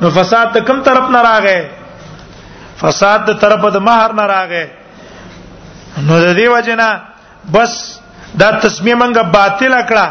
نو 0.01 0.09
فساد 0.15 0.47
ته 0.53 0.59
کوم 0.67 0.81
طرف 0.83 1.09
نه 1.15 1.21
راغې 1.21 1.65
فساد 2.79 3.19
ته 3.27 3.33
طرف 3.43 3.61
د 3.75 3.85
مہر 3.89 4.11
نه 4.19 4.25
راغې 4.33 4.65
نو 6.07 6.19
د 6.19 6.35
دې 6.37 6.47
وجنا 6.55 6.87
بس 7.57 7.73
دا 8.41 8.49
تسمیه 8.61 8.95
منګه 8.95 9.23
باطل 9.35 9.73
کړه 9.89 10.07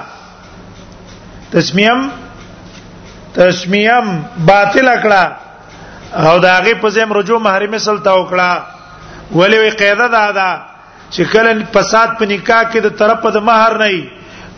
تسمیم 1.56 2.06
تسمیم 3.38 4.06
باطل 4.50 4.86
کړه 5.02 5.24
او 6.28 6.34
دا 6.46 6.58
غي 6.66 6.74
په 6.84 6.88
زم 6.96 7.12
رجوع 7.18 7.38
محرمه 7.48 7.78
سلطه 7.88 8.10
وکړه 8.18 9.36
ولې 9.38 9.58
وی 9.58 9.70
قاعده 9.82 10.08
دا 10.16 10.26
ده 10.32 10.60
چې 11.10 11.22
کله 11.34 11.64
فساد 11.78 12.08
په 12.18 12.24
نکاح 12.32 12.62
کې 12.72 12.80
د 12.86 12.96
طرف 13.02 13.32
د 13.36 13.46
مہر 13.48 13.78
نه 13.84 13.90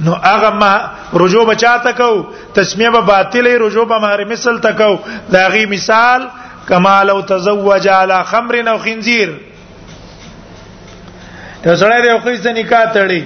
نو 0.01 0.13
هغه 0.15 0.51
ما 0.51 0.91
رجوع 1.15 1.45
بچاته 1.47 1.93
کو 1.93 2.27
تسمیه 2.55 2.91
به 2.91 3.01
باطله 3.01 3.59
رجوع 3.61 3.85
به 3.87 3.99
محرم 3.99 4.29
مثل 4.29 4.59
تکو 4.61 4.99
داغي 5.33 5.67
مثال 5.67 6.29
کما 6.69 7.03
لو 7.03 7.23
تزوج 7.23 7.89
على 7.89 8.25
خمر 8.25 8.69
او 8.69 8.79
خنزير 8.79 9.41
ته 11.63 11.77
سره 11.77 12.03
دی 12.03 12.19
خو 12.21 12.37
ځنه 12.37 12.59
نکاح 12.59 12.87
تړي 12.93 13.23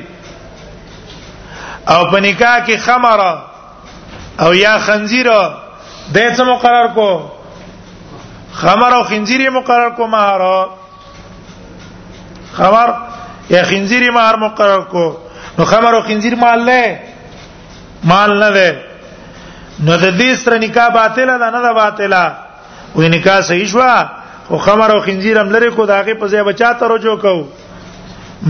او 1.92 2.11
په 2.11 2.20
نکاح 2.20 2.66
کې 2.66 2.76
خمر 2.76 3.38
او 4.40 4.54
یا 4.54 4.78
خنزير 4.78 5.30
د 6.14 6.35
څه 6.37 6.40
مقرر 6.40 6.87
کو 6.94 7.30
خمر 8.52 8.92
او 8.94 9.02
خنزير 9.02 9.50
مقرر 9.50 9.90
کو 9.96 10.06
مہر 10.06 10.40
خبر 12.52 12.92
یا 13.50 13.62
خنزير 13.62 14.11
مہر 14.12 14.37
مقرر 14.38 14.80
کو 14.80 15.29
نو 15.58 15.64
خمر 15.64 15.94
او 15.94 16.02
خنزیر 16.06 16.34
مال 16.34 16.64
نه 16.64 17.00
مال 18.04 18.38
نه 18.42 18.50
ده 18.50 18.84
نو 19.84 19.96
د 19.96 20.18
دې 20.18 20.34
سره 20.42 20.58
نکاح 20.64 20.88
باطله 20.96 21.38
ده 21.42 21.50
نه 21.56 21.60
ده 21.66 21.72
باطله 21.80 22.24
وې 22.96 23.08
نکاح 23.16 23.40
صحیح 23.50 23.66
شو 23.74 23.80
او 24.48 24.58
خمر 24.66 24.90
او 24.96 25.00
خنزیر 25.06 25.38
هم 25.38 25.50
لري 25.56 25.70
کو 25.76 25.86
داغه 25.92 26.14
په 26.14 26.26
ځای 26.32 26.44
بچا 26.50 26.72
ته 26.72 26.86
رجوع 26.94 27.16
کو 27.24 27.36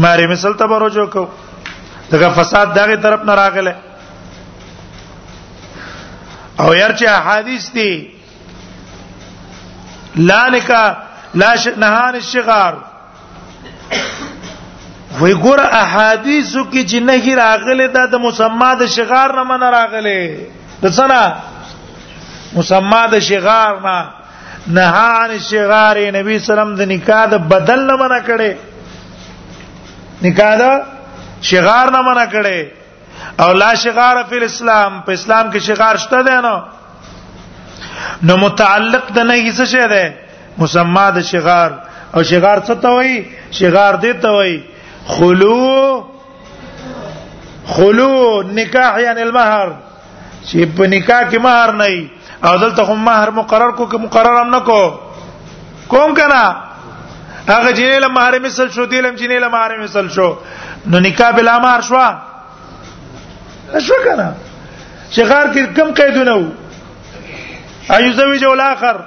ماری 0.02 0.26
مثال 0.32 0.52
ته 0.62 0.80
رجوع 0.86 1.06
کو 1.14 1.28
دغه 2.12 2.28
فساد 2.42 2.74
دغه 2.74 2.96
طرف 3.08 3.24
نه 3.24 3.34
راغله 3.42 3.74
او 6.60 6.74
ير 6.74 6.96
چې 6.96 7.04
احادیث 7.08 7.70
دي 7.70 8.10
لا 10.16 10.48
نکاح 10.48 10.96
لا 11.34 11.54
نهان 11.76 12.14
الشغار 12.14 12.74
وی 15.18 15.32
ګور 15.34 15.58
احادیثو 15.58 16.62
کې 16.70 16.82
چې 16.82 17.00
نه 17.10 17.34
راغله 17.36 17.86
دا 17.94 18.04
د 18.14 18.20
مسما 18.26 18.74
د 18.82 18.86
شغار 18.96 19.30
نه 19.38 19.42
من 19.50 19.60
راغله 19.60 20.46
د 20.82 20.86
سنا 20.98 21.22
مسما 22.56 23.02
د 23.14 23.18
شغار 23.30 23.74
نه 23.86 23.96
نه 24.76 24.84
عن 25.00 25.38
شغار 25.50 26.00
نبی 26.18 26.38
سلام 26.38 26.74
د 26.82 26.90
نکاح 26.92 27.24
د 27.34 27.42
بدل 27.54 27.80
نه 27.90 27.96
من 28.02 28.16
کړي 28.30 28.54
نکاح 30.22 30.54
د 30.56 30.82
شغار 31.50 31.90
نه 31.96 32.02
من 32.08 32.22
کړي 32.30 32.66
او 33.42 33.52
لا 33.52 33.74
شغار 33.74 34.22
فی 34.28 34.36
الاسلام 34.36 35.00
په 35.06 35.12
اسلام 35.12 35.50
کې 35.50 35.58
شغار 35.58 35.96
شته 36.06 36.22
دی 36.22 36.40
نو 36.48 36.62
نو 38.28 38.36
متعلق 38.46 39.10
د 39.18 39.30
نه 39.30 39.34
هیڅ 39.42 39.62
شه 39.74 39.88
ده 39.88 40.14
مسما 40.64 41.10
د 41.20 41.30
شغار 41.34 41.72
او 42.14 42.22
شغار 42.34 42.60
څه 42.60 42.74
ته 42.74 42.88
وایي 42.98 43.16
شغار 43.60 43.94
دې 43.94 44.22
ته 44.26 44.38
وایي 44.38 44.58
خلو 45.08 46.00
خلو 47.68 48.42
نکاح 48.52 48.98
یعنی 49.00 49.20
المہر 49.22 49.68
چې 50.50 50.76
په 50.76 50.86
نکاح 50.94 51.22
کې 51.30 51.38
مہر 51.46 51.72
نه 51.72 52.08
او 52.48 52.56
دلته 52.64 52.82
هم 52.92 53.04
مہر 53.08 53.30
مقرر 53.38 53.70
کو 53.80 53.84
کې 53.84 53.98
مقرر 53.98 54.40
هم 54.40 54.54
نکو 54.56 55.00
کوم 55.92 56.14
کنا 56.20 56.40
هغه 57.48 57.72
جنې 57.72 57.98
له 58.06 58.12
مہر 58.16 58.38
مثل 58.46 58.70
شو 58.78 58.84
دی 58.94 59.00
له 59.00 59.10
جنې 59.10 59.40
له 59.40 59.48
مہر 59.48 59.78
مثل 59.82 60.08
شو 60.16 60.28
نو 60.92 60.98
نکاح 61.06 61.30
بلا 61.38 61.58
مہر 61.66 61.80
شو 61.90 63.82
شو 63.88 64.00
کنا 64.06 64.30
شغار 65.10 65.52
کې 65.52 65.76
کم 65.80 65.92
قیدونه 65.94 66.34
وو 66.34 66.52
ايزوج 67.98 68.44
الاخر 68.52 69.00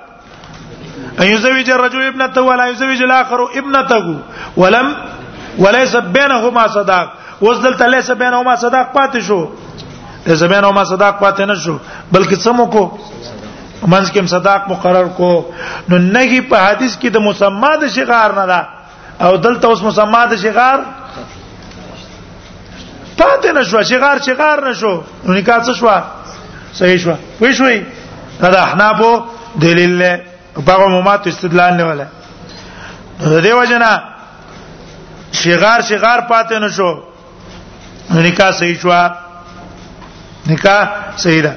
ايزوج 1.25 1.71
الرجل 1.77 2.05
ابنته 2.07 2.41
ولا 2.51 2.67
يزوج 2.71 3.03
الاخر 3.07 3.43
ابنته 3.43 4.17
ولم 4.63 4.95
وليس 5.57 5.95
بينهما 5.95 6.67
صداق 6.67 7.13
وزدل 7.41 7.89
ليس 7.91 8.11
بينهما 8.11 8.55
صداق 8.55 8.87
پاتې 8.97 9.19
شو 9.27 9.45
ليس 10.27 10.43
بينهما 10.43 10.83
صداق 10.83 11.19
پاتې 11.21 11.41
نه 11.45 11.55
شو 11.55 11.77
بلکې 12.13 12.33
سمو 12.39 12.65
کو 12.65 12.83
منځ 13.87 14.11
کې 14.11 14.25
صداق 14.27 14.67
مقرر 14.69 15.07
کو 15.17 15.51
نو 15.89 15.97
نهي 15.97 16.41
په 16.49 16.55
حدیث 16.67 16.97
کې 16.97 17.07
د 17.09 17.17
مسما 17.17 17.75
د 17.75 17.87
شغار 17.95 18.35
نه 18.39 18.45
ده 18.45 18.67
او 19.21 19.35
دلته 19.45 19.65
اوس 19.67 19.81
مسما 19.87 20.25
د 20.31 20.35
شغار 20.45 20.79
پاتې 23.17 23.47
نه 23.57 23.63
شو 23.63 23.81
شغار 23.93 24.17
شغار 24.27 24.63
نه 24.69 24.73
شو 24.83 24.93
نو 25.25 25.33
نکاح 25.39 25.63
څه 25.63 25.73
شو 25.77 25.89
صحیح 26.81 26.97
شو 26.97 27.13
وې 27.41 27.53
شوې 27.59 27.83
دا 28.53 28.61
احنافو 28.63 29.11
دلیل 29.61 29.99
له 29.99 30.23
په 30.65 30.83
عمومات 30.85 31.27
استدلال 31.27 31.77
نه 31.77 31.85
ولا 31.91 32.07
د 33.19 33.45
دې 33.45 33.51
وجنه 33.57 33.93
شغار 35.33 35.81
شغار 35.89 36.19
پاتې 36.29 36.57
نشو 36.65 36.91
نکاح 38.25 38.51
صحیح 38.59 38.77
شو 38.81 38.91
نکاح 40.49 40.81
صحیح 41.23 41.41
ده 41.43 41.53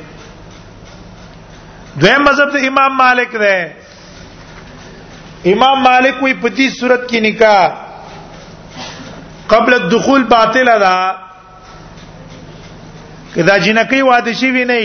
دویم 2.02 2.20
مذهب 2.28 2.48
ته 2.56 2.60
امام 2.68 2.92
مالک 3.02 3.30
ده 3.42 3.54
امام 5.52 5.76
مالک 5.88 6.14
کوئی 6.20 6.34
پتی 6.44 6.66
صورت 6.80 7.02
کی 7.10 7.18
نکاح 7.28 7.62
قبل 9.54 9.72
الدخول 9.74 10.22
باطل 10.36 10.68
ده 10.84 10.96
کدا 13.34 13.54
جنکی 13.64 14.02
واده 14.02 14.32
شي 14.32 14.48
وی 14.50 14.64
نه 14.64 14.78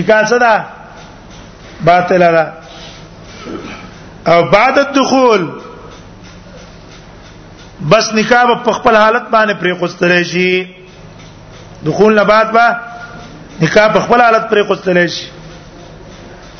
نکاح 0.00 0.22
صدا 0.30 0.54
باطل 1.84 2.22
ده 2.38 2.46
او 4.26 4.42
بعد 4.42 4.78
الدخول 4.78 5.42
بس 7.90 8.12
نکاح 8.14 8.44
په 8.64 8.72
خپل 8.72 8.96
حالت 8.96 9.22
باندې 9.30 9.54
پرې 9.60 9.74
خوستل 9.78 10.22
شي 10.24 10.66
دخول 11.86 12.14
نه 12.14 12.24
بعد 12.24 12.52
با 12.52 12.66
نکاح 13.62 13.88
په 13.94 14.00
خپل 14.06 14.20
حالت 14.22 14.48
پرې 14.52 14.62
خوستل 14.68 15.06
شي 15.16 15.26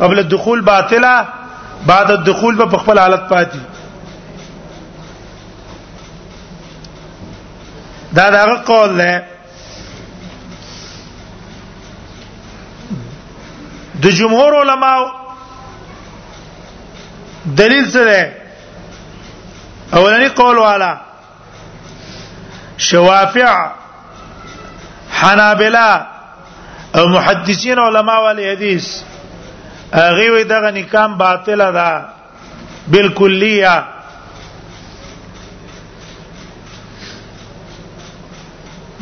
قبل 0.00 0.18
الدخول 0.18 0.60
باطله 0.60 1.26
بعد 1.86 2.10
الدخول 2.10 2.58
په 2.70 2.78
خپل 2.78 2.98
حالت 2.98 3.28
پاتې 3.28 3.58
دا 8.14 8.30
دغه 8.30 8.54
قول 8.66 8.96
ده 8.96 9.22
د 14.02 14.06
جمهور 14.20 14.56
علماو 14.60 15.06
دلیل 17.62 17.90
څه 17.90 17.96
ده 17.96 18.32
اولنی 19.96 20.28
قول 20.28 20.58
والا 20.58 20.94
شوافع 22.78 23.54
حنابلہ 25.20 25.78
او 26.98 27.06
محدثین 27.12 27.78
علما 27.78 28.16
ولی 28.26 28.48
حدیث 28.50 28.88
هغه 29.96 30.30
وی 30.34 30.44
دغه 30.44 30.70
نکام 30.74 31.16
باطل 31.18 31.72
ده 31.72 32.04
بالکلیه 32.90 33.84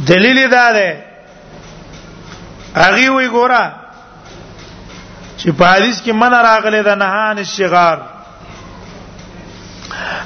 دلیل 0.06 0.48
دا 0.50 0.72
ده 0.72 1.04
هغه 2.76 3.10
وی 3.16 3.28
ګوره 3.28 3.72
چې 5.38 5.48
په 5.58 5.66
حدیث 5.74 6.00
کې 6.02 6.10
من 6.12 6.32
راغلی 6.32 6.82
ده 6.82 6.94
نهان 6.94 7.38
الشغار 7.38 7.98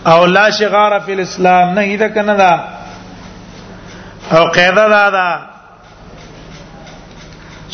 او 0.07 0.25
لا 0.27 0.51
شغار 0.51 0.99
فی 1.05 1.13
الاسلام 1.13 1.79
نه 1.79 1.97
ده 1.97 2.09
کنه 2.09 2.35
ده 2.35 2.76
او 4.35 4.45
قاعده 4.57 4.87
دا 4.95 5.05
ده 5.11 5.39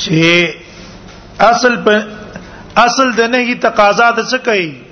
چې 0.02 0.20
اصل 1.50 1.74
په 1.82 2.06
اصل 2.86 3.08
د 3.20 3.30
نهي 3.34 3.54
تقاضا 3.66 4.08
د 4.18 4.26
څه 4.30 4.38
کوي 4.38 4.82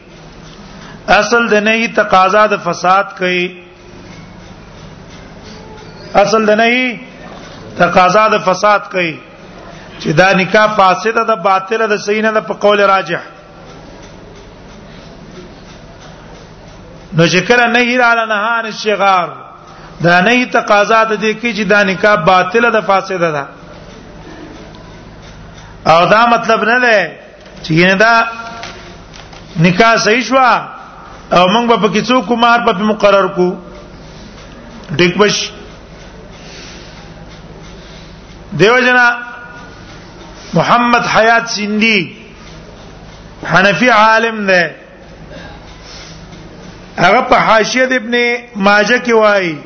اصل 1.21 1.43
د 1.55 1.63
نهي 1.67 1.89
تقاضا 1.99 2.45
د 2.53 2.57
فساد 2.69 3.07
کوي 3.19 3.47
اصل 6.23 6.47
د 6.51 6.57
نهي 6.61 6.99
تقاضا 7.83 8.25
د 8.35 8.39
فساد 8.49 8.81
کوي 8.95 9.13
چې 10.03 10.09
دا 10.21 10.29
نکاح 10.41 10.67
فاسده 10.81 11.25
ده 11.33 11.37
باطله 11.49 11.87
ده 11.93 11.97
صحیح 12.07 12.23
نه 12.23 12.31
ده 12.39 12.41
په 12.49 12.55
قول 12.65 12.81
راجح 12.81 13.23
نو 17.17 17.23
ذکر 17.37 17.67
نه 17.77 17.87
هی 17.91 17.97
را 18.05 18.25
نه 18.27 18.35
هان 18.47 18.71
شغار 18.83 19.31
دا 20.05 20.17
نه 20.27 20.47
تقاضا 20.57 21.01
د 21.11 21.13
دې 21.23 21.33
کې 21.41 21.51
چې 21.57 21.65
دا 21.73 21.81
نکاح 21.85 22.17
باطله 22.31 22.71
ده 22.77 22.81
فاسده 22.81 23.31
ده 23.37 23.45
او 25.95 26.01
دا 26.15 26.21
مطلب 26.27 26.65
نه 26.69 26.79
ده 26.81 27.13
چې 27.65 27.71
نه 27.71 27.95
دا 27.95 28.15
نکاح 29.67 29.93
صحیح 30.07 30.23
شو 30.29 30.37
او 30.39 31.45
موږ 31.55 31.65
به 31.73 31.77
پکې 31.89 32.03
څوک 32.09 32.33
مار 32.45 32.59
په 32.67 32.73
مقرر 32.93 33.27
کو 33.37 33.47
ډیک 34.97 35.17
بش 35.19 35.37
دیو 38.61 38.79
جنا 38.87 39.07
محمد 40.55 41.05
حیات 41.15 41.45
سندی 41.51 41.99
حنفی 43.53 43.89
عالم 43.89 44.47
ده 44.47 44.75
هغه 47.03 47.21
په 47.31 47.37
حاشیه 47.47 47.85
ابن 47.99 48.15
ماجه 48.57 48.99
کې 49.05 49.11
وایي 49.23 49.59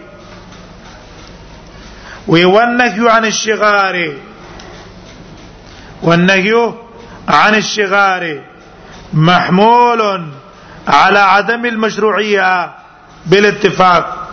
وی 2.29 2.45
والنهي 2.45 3.09
عن 3.11 3.25
الشغار 3.25 3.97
والنهي 6.03 6.73
عن 7.29 7.55
الشغار 7.55 8.25
محمول 9.15 10.01
على 10.89 11.19
عدم 11.19 11.65
المشروعيه 11.67 12.75
بالاتفاق 13.27 14.29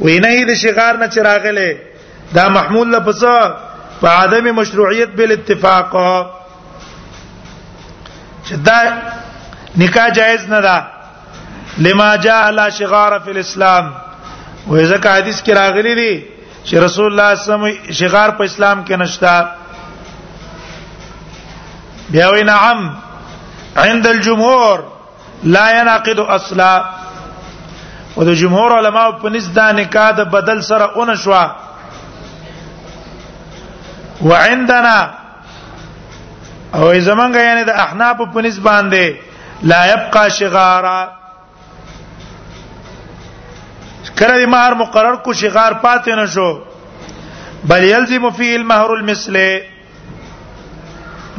وینه 0.00 0.42
د 0.50 0.52
شغار 0.54 0.96
نه 0.96 1.06
چراغله 1.06 1.76
دا 2.34 2.48
محمول 2.48 2.90
لپس 2.92 3.24
په 4.02 4.08
عدم 4.08 4.54
مشروعیت 4.56 5.08
بالاتفاق 5.08 5.96
شدا 8.50 8.78
نکاح 9.76 10.08
جائز 10.08 10.48
نه 10.48 10.60
ده 10.60 10.86
لما 11.78 12.16
جاء 12.16 12.50
لا 12.50 12.68
شغار 12.70 13.18
فی 13.24 13.30
الاسلام 13.30 13.90
و 14.68 14.78
ځکه 14.78 15.08
حدیث 15.08 15.42
کې 15.42 15.50
راغلی 15.54 15.94
دی 15.94 16.24
چې 16.70 16.76
رسول 16.78 17.06
الله 17.06 17.34
سم 17.34 17.92
شغار 18.00 18.30
په 18.40 18.44
اسلام 18.48 18.82
کې 18.84 18.94
نشتا 19.00 19.50
بیا 22.10 22.28
وی 22.32 22.42
نعم 22.50 22.84
عند 23.84 24.06
الجمهور 24.10 24.80
لا 25.56 25.64
ينعقد 25.70 26.18
اصلا 26.36 26.74
او 28.16 28.24
د 28.28 28.34
جمهور 28.42 28.76
علما 28.78 29.10
په 29.24 29.28
نس 29.36 29.48
دا 29.58 29.66
نکاح 29.80 30.10
د 30.18 30.30
بدل 30.36 30.62
سره 30.70 30.84
اون 31.00 31.14
شوا 31.24 31.44
وعندنا 34.22 34.98
او 36.74 36.92
زمونږ 36.92 37.36
یعنی 37.36 37.64
د 37.68 37.82
احناف 37.86 38.16
په 38.34 38.42
نس 38.46 38.58
باندې 38.68 39.14
لا 39.74 39.80
يبقى 39.92 40.30
شغارا 40.38 40.98
کله 44.18 44.46
مہر 44.52 44.72
مقرر 44.82 45.14
کو 45.24 45.30
شغار 45.42 45.72
پاتې 45.84 46.12
نشو 46.22 46.48
بل 47.72 47.82
يلزم 47.88 48.24
فيه 48.40 48.52
المهر 48.60 48.88
المثل 48.96 49.36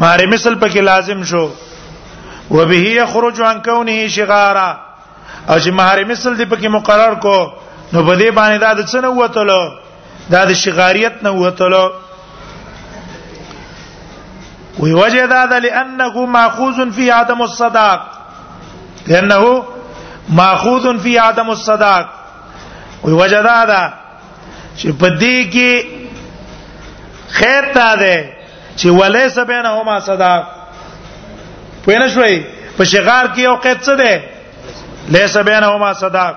مہر 0.03 0.25
مثل 0.33 0.53
پکې 0.63 0.81
لازم 0.91 1.19
شو 1.31 1.45
وبه 2.49 2.91
يخرج 2.99 3.37
عن 3.49 3.57
كونه 3.69 3.97
شغارا 4.17 4.69
او 4.73 5.57
چې 5.57 5.71
مہر 5.79 5.97
مثل 6.13 6.31
دې 6.37 6.49
پکې 6.53 6.67
مقرر 6.77 7.13
کو 7.27 7.35
نو 7.95 7.99
بده 8.03 8.31
باندې 8.31 8.59
دا 8.67 8.71
د 8.73 8.87
څه 8.87 9.01
نه 9.07 9.11
وته 9.17 9.59
دا 10.35 10.41
د 10.53 10.59
شغاریت 10.63 11.15
نه 11.27 11.31
وته 11.41 11.83
وی 14.83 14.91
وجه 14.99 15.23
دا 15.35 15.43
ده 15.51 15.57
لانه 15.67 16.15
ماخوذ 16.33 16.77
فی 16.97 17.05
عدم 17.13 17.39
الصداق 17.45 18.09
لانه 19.07 19.43
ماخوذ 20.41 20.85
فی 21.07 21.15
عدم 21.23 21.49
الصداق 21.53 22.05
وی 23.03 23.13
وجدا 23.13 23.63
دا 23.65 23.83
چې 24.79 24.91
په 24.99 25.09
دې 25.21 25.37
کې 25.53 25.71
خیر 27.37 27.63
تا 27.73 27.89
ده 27.95 28.25
چې 28.75 28.85
ولیس 28.87 29.37
بینهما 29.39 29.99
صدا 30.05 30.43
پوینه 31.85 32.07
شوي 32.13 32.45
په 32.77 32.83
شغار 32.93 33.25
کې 33.35 33.39
یو 33.39 33.55
قید 33.55 33.79
څه 33.81 33.93
ده 34.01 34.13
لیس 35.17 35.35
بینهما 35.37 35.93
صدا 36.03 36.27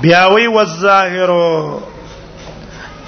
بیا 0.00 0.24
وی 0.26 0.46
والظاهر 0.46 1.30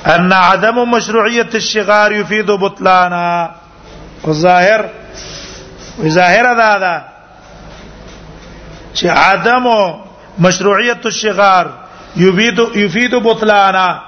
ان 0.07 0.29
عدم 0.33 0.75
مشروعيه 0.91 1.47
الشغار 1.55 2.12
يفيد 2.12 2.47
بطلانا 2.51 3.51
والظاهر 4.25 4.83
ظاهر 6.05 6.55
دا 6.55 6.79
ده 6.79 7.03
چې 8.95 9.07
عدم 9.09 9.64
مشروعیت 10.39 11.07
الشغار 11.07 11.66
یفید 12.16 12.59
یفید 12.76 13.12
بطلانا 13.24 13.99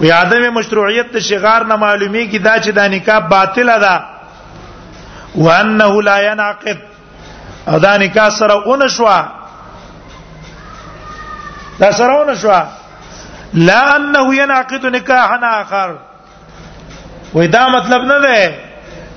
وی 0.00 0.10
عدم 0.10 0.48
مشروعیت 0.48 1.06
الشغار 1.14 1.66
نه 1.66 1.76
معلومی 1.76 2.26
کی 2.28 2.38
دا 2.38 2.58
چې 2.58 2.68
دا 2.68 2.88
نکاح 2.88 3.18
باطل 3.20 3.78
ده 3.80 4.00
وانه 5.34 6.00
لا 6.02 6.20
ينعقد 6.22 6.76
او 7.68 7.78
دا 7.78 7.96
نکاح 7.96 8.28
سره 8.30 8.52
اونشوا 8.54 9.22
دا 11.80 11.92
سره 11.92 12.12
اونشوا 12.14 12.62
لا 13.54 13.94
انه 13.96 14.34
ينعقد 14.36 14.86
نکاحا 14.86 15.60
اخر 15.60 15.94
وې 17.34 17.40
دا 17.46 17.68
مطلب 17.68 18.02
نه 18.02 18.18
ده 18.18 18.54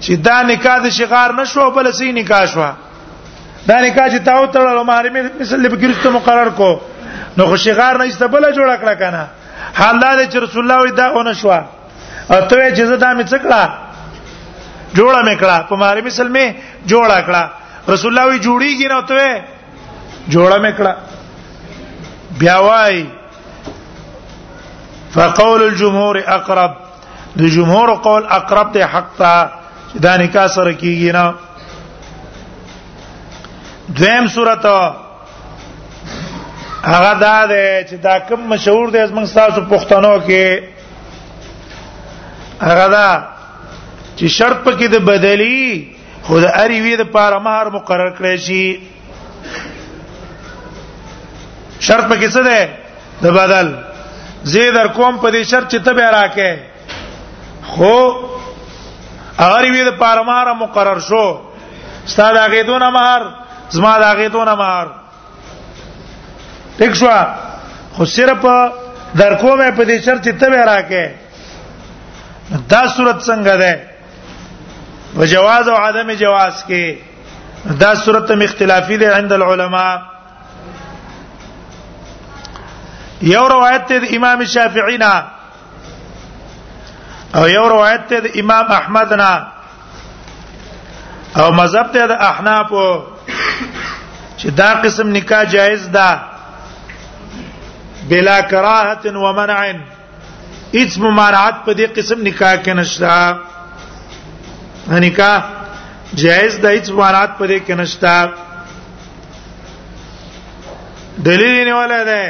چې 0.02 0.12
دا 0.24 0.42
نکاح 0.42 0.78
د 0.80 0.90
شغار 0.90 1.34
نشو 1.42 1.72
بل 1.72 1.92
سې 1.94 2.04
نکاح 2.14 2.46
شوه 2.46 2.74
دا 3.68 3.80
نکاح 3.82 4.08
چې 4.10 4.20
تاو 4.26 4.46
تړلو 4.54 4.84
محرمې 4.84 5.40
مثل 5.42 5.68
به 5.70 5.76
ګرځته 5.82 6.10
مقرر 6.16 6.50
کو 6.62 6.70
نو 7.38 7.46
خوشغار 7.52 7.98
نه 8.02 8.06
استبله 8.12 8.52
جوړ 8.60 8.76
کړه 8.78 8.96
کنه 8.96 9.28
حال 9.82 10.00
دا 10.02 10.12
چې 10.30 10.36
رسول 10.46 10.64
الله 10.72 10.92
دا 11.02 11.06
اون 11.20 11.34
شو 11.42 11.50
اته 11.52 12.58
چې 12.76 12.82
زدا 12.94 13.14
می 13.14 13.24
څکړه 13.24 13.70
جوړه 14.96 15.26
می 15.26 15.38
کړه 15.40 15.70
په 15.70 15.76
محرمې 15.76 16.10
سل 16.18 16.28
می 16.38 16.46
جوړه 16.94 17.22
کړه 17.28 17.50
رسول 17.94 18.18
الله 18.18 18.32
وی 18.34 18.44
جوړیږي 18.44 18.90
نه 18.90 19.02
ته 19.02 19.44
جوړه 20.30 20.60
می 20.60 20.78
کړه 20.78 20.94
بیا 22.44 22.58
وای 22.58 23.06
فقول 25.14 25.62
الجمهور 25.68 26.18
اقرب 26.40 26.72
د 27.40 27.54
جمهور 27.54 27.94
قول 28.10 28.26
اقرب 28.36 28.74
ته 28.74 28.86
حق 28.96 29.14
ته 29.22 29.50
دا 30.02 30.18
نکاح 30.22 30.48
سره 30.58 30.74
کیږي 30.78 31.14
نه 31.20 31.34
دویم 33.96 34.28
صورت 34.28 34.66
هغه 36.84 37.14
دا 37.20 37.46
ده 37.46 37.84
چې 37.90 37.94
دا 38.04 38.20
کوم 38.20 38.40
مشهور 38.48 38.88
دی 38.90 39.04
زموږ 39.12 39.34
تاسو 39.34 39.62
پښتنو 39.62 40.16
کې 40.28 40.62
هغه 42.62 42.88
دا 42.94 43.10
چې 44.18 44.26
شرط 44.38 44.58
پکې 44.64 44.86
د 44.88 44.96
بدلی 44.96 45.88
خود 46.24 46.44
اړي 46.46 46.78
وی 46.84 46.96
د 46.98 47.02
پاره 47.16 47.40
مہر 47.46 47.70
مقرر 47.78 48.12
کړی 48.20 48.36
شي 48.46 48.80
شرط 51.80 52.06
پکې 52.12 52.28
څه 52.34 52.42
ده 52.42 52.70
د 53.22 53.28
بدل 53.40 53.68
زید 54.52 54.78
ار 54.78 54.88
کوم 54.88 55.18
په 55.20 55.30
دې 55.32 55.44
شرط 55.52 55.74
چې 55.76 55.80
ته 55.86 55.94
به 55.94 56.12
راکې 56.12 56.58
خو 57.72 57.98
اړي 59.40 59.72
وی 59.74 59.84
د 59.84 59.92
پاره 60.04 60.22
مہر 60.24 60.54
مقرر 60.64 61.00
شو 61.10 61.26
ستاسو 62.06 62.40
هغه 62.46 62.62
دونه 62.72 62.90
مہر 62.98 63.22
زما 63.70 64.00
دا 64.00 64.14
غې 64.18 64.28
دونه 64.32 64.56
مار 64.62 64.88
ټیک 66.78 66.94
شو 67.00 67.10
خو 67.94 68.06
صرف 68.16 68.46
در 69.20 69.34
کومه 69.42 69.72
په 69.78 69.84
دې 69.86 70.06
شرط 70.06 70.30
ته 70.40 70.50
به 70.50 70.64
راکې 70.66 71.08
دا 72.70 72.84
صورت 72.96 73.22
څنګه 73.24 73.56
ده 73.62 73.82
په 75.18 75.26
جواز 75.34 75.68
او 75.68 75.76
عدم 75.84 76.12
جواز 76.14 76.64
کې 76.70 76.96
دا 77.80 77.92
صورت 78.04 78.32
هم 78.32 78.42
اختلافي 78.42 78.98
ده 78.98 79.16
عند 79.18 79.34
العلماء 79.34 79.98
یو 83.34 83.48
روایت 83.50 83.86
ته 83.88 84.16
امام 84.16 84.44
شافعی 84.56 84.98
نه 84.98 85.24
او 87.36 87.48
یو 87.50 87.70
روایت 87.70 88.08
ته 88.10 88.40
امام 88.42 88.72
احمد 88.80 89.14
نه 89.14 89.48
او 91.38 91.52
مذهب 91.52 91.92
ته 91.94 92.08
د 92.08 92.12
احناف 92.12 92.72
او 92.74 93.04
چې 94.42 94.48
دا 94.60 94.70
قسم 94.84 95.08
نکاح 95.16 95.44
جائز 95.54 95.84
ده 95.94 96.10
بلا 98.12 98.38
کراهت 98.52 99.04
و 99.24 99.26
منع 99.40 99.58
هیڅ 100.74 100.98
ممانعت 101.04 101.56
په 101.66 101.72
دې 101.74 101.98
قسم 101.98 102.18
نکاح 102.28 102.54
کې 102.56 102.70
نشتا 102.82 103.18
نکاح 105.06 105.40
جائز 106.22 106.54
ده 106.66 106.70
هیڅ 106.76 106.88
ممانعت 106.92 107.32
په 107.40 107.46
دې 107.54 107.58
کې 107.68 107.74
نشتا 107.82 108.14
دلیل 111.28 111.56
نه 111.72 111.76
ولا 111.80 112.02
ده 112.12 112.24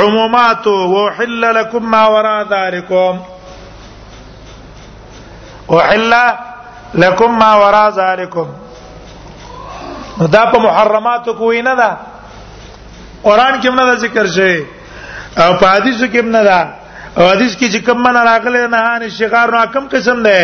عمومات 0.00 0.66
وحل 0.96 1.42
لكم 1.60 1.82
ما 1.94 2.04
وراء 2.16 2.40
ذلكم 2.56 3.12
وحل 5.68 6.12
لكم 6.94 7.38
ما 7.44 7.52
وراء 7.62 7.88
ذلكم 8.02 8.46
دا 10.28 10.44
په 10.52 10.58
محرماتو 10.58 11.32
کوی 11.40 11.62
نه 11.62 11.74
ده 11.80 11.90
قران 13.22 13.54
کې 13.60 13.66
نه 13.78 13.84
ذکر 14.04 14.26
شي 14.36 14.56
او 15.38 15.50
په 15.54 15.66
حدیثو 15.74 16.06
کې 16.12 16.20
نه 16.24 16.42
ده 16.50 16.60
او 17.16 17.22
حدیث 17.30 17.52
کې 17.56 17.66
چې 17.72 17.78
کوم 17.86 18.06
نه 18.12 18.20
راغله 18.30 18.62
نه 18.74 18.80
ان 18.94 19.02
شغار 19.08 19.48
نو 19.54 19.60
کوم 19.72 19.84
قسم 19.92 20.18
ده 20.22 20.36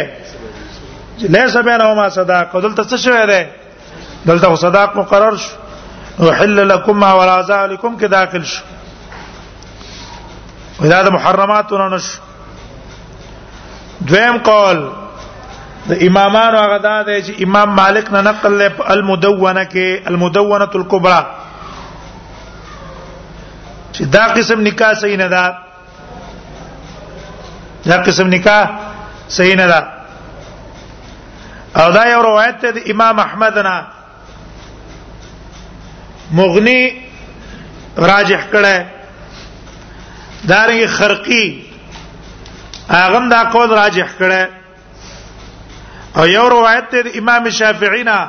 لیس 1.19 1.57
بینهما 1.69 2.07
صداق 2.19 2.49
دلته 2.63 2.83
څه 2.85 2.97
شوی 2.97 3.25
ده 3.27 3.43
دلته 4.27 4.49
صداق 4.57 4.91
مقرر 4.97 5.37
شو 5.37 5.51
وحل 6.27 6.69
لكم 6.69 7.03
ولا 7.03 7.41
ذلكم 7.43 7.99
کې 7.99 8.05
داخل 8.07 8.45
شو 8.45 8.63
ودا 10.83 11.03
د 11.03 11.09
محرماتونو 11.11 11.89
نشو 11.89 12.21
دویم 14.09 14.39
قول 14.51 14.79
د 15.89 15.91
امامانو 16.07 16.59
هغه 16.65 16.79
دا 16.89 16.97
دی 17.09 17.17
چې 17.27 17.33
امام 17.45 17.69
مالک 17.81 18.07
نه 18.15 18.21
نقل 18.21 18.53
له 18.63 18.69
المدونه 18.95 19.63
کې 19.75 19.89
المدونه 20.13 20.69
الکبرى 20.81 21.21
چې 23.93 24.03
دا 24.17 24.25
قسم 24.39 24.59
نکاح 24.67 24.93
صحیح 25.03 25.17
نه 25.21 25.29
ده 25.35 25.45
دا 27.87 27.97
قسم 28.09 28.27
نکاح 28.35 28.63
صحیح 29.37 29.55
نه 29.63 29.67
ده 29.73 29.79
او 31.83 31.87
دا 31.97 32.05
یو 32.09 32.21
روایت 32.29 32.57
ده 32.67 32.71
د 32.71 32.79
امام 32.95 33.17
احمد 33.27 33.55
نه 33.69 33.79
مغنی 36.41 36.83
راجح 37.97 38.41
کړه 38.53 38.77
دارنګ 40.49 40.87
خرقی 41.01 41.47
اغم 43.03 43.25
دا 43.29 43.41
قول 43.57 43.69
راجح 43.83 44.07
کړه 44.21 44.43
او 46.17 46.27
یو 46.27 46.49
روایت 46.49 46.87
ته 46.91 47.11
امام 47.19 47.51
شافعی 47.51 48.03
نه 48.03 48.21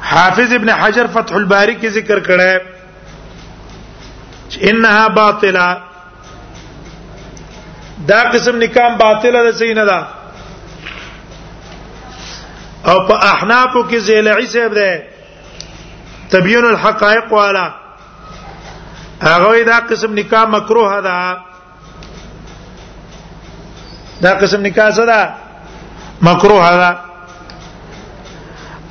حافظ 0.00 0.52
ابن 0.52 0.68
حجر 0.70 1.06
فتح 1.06 1.34
الباری 1.34 1.74
کې 1.76 1.88
ذکر 1.88 2.20
کړه 2.20 2.62
انها 4.68 5.08
باطله 5.08 5.78
دا 8.08 8.20
قسم 8.30 8.62
نکام 8.62 8.96
باطله 8.98 9.42
ده 9.50 9.52
صحیح 9.52 9.74
نه 9.74 9.84
ده 9.84 10.06
او 12.92 12.96
په 13.08 13.14
احناف 13.32 13.72
کې 13.90 13.96
زیلعی 13.96 14.46
صاحب 14.46 14.72
ده 14.74 15.02
تبیین 16.30 16.64
الحقائق 16.64 17.32
والا 17.32 17.70
هغه 19.22 19.64
دا 19.64 19.76
قسم 19.90 20.18
نکاح 20.18 20.44
مکروه 20.44 21.00
ده 21.00 21.36
دا 24.22 24.30
قسم 24.34 24.66
نکاح 24.66 24.90
څه 24.90 25.06
ده 25.06 25.45
مکروه 26.26 26.70
ده 26.78 26.96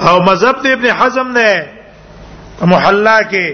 او 0.09 0.19
مذهب 0.23 0.55
د 0.63 0.67
ابن 0.67 0.85
حزم 0.99 1.27
نه 1.37 1.51
محلا 2.73 3.19
کې 3.31 3.49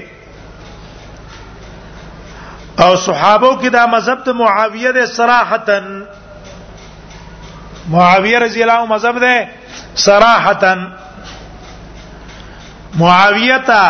او 2.84 2.92
صحابو 3.06 3.52
کې 3.62 3.70
دا 3.78 3.86
مذهب 3.86 4.24
د 4.26 4.30
معاویه 4.42 4.92
د 4.98 5.06
صراحتن 5.14 5.88
معاویه 7.94 8.38
رضی 8.46 8.62
الله 8.64 8.78
عنه 8.82 8.94
مذهب 8.96 9.16
ده 9.26 9.36
صراحتن 10.08 10.80
معاویه 13.02 13.58
تا 13.70 13.84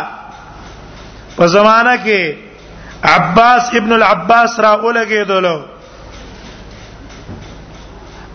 په 1.37 1.45
زمانہ 1.55 1.95
کې 2.03 2.35
عباس 3.03 3.61
ابن 3.79 3.91
العباس 3.99 4.59
را 4.59 4.71
اولګې 4.77 5.27
دلو 5.31 5.70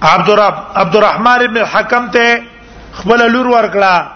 عبدالرحمن 0.02 1.40
ابن 1.42 1.56
الحکم 1.56 2.06
ته 2.16 2.36
خپل 2.98 3.30
لور 3.32 3.46
ورکړه 3.46 4.10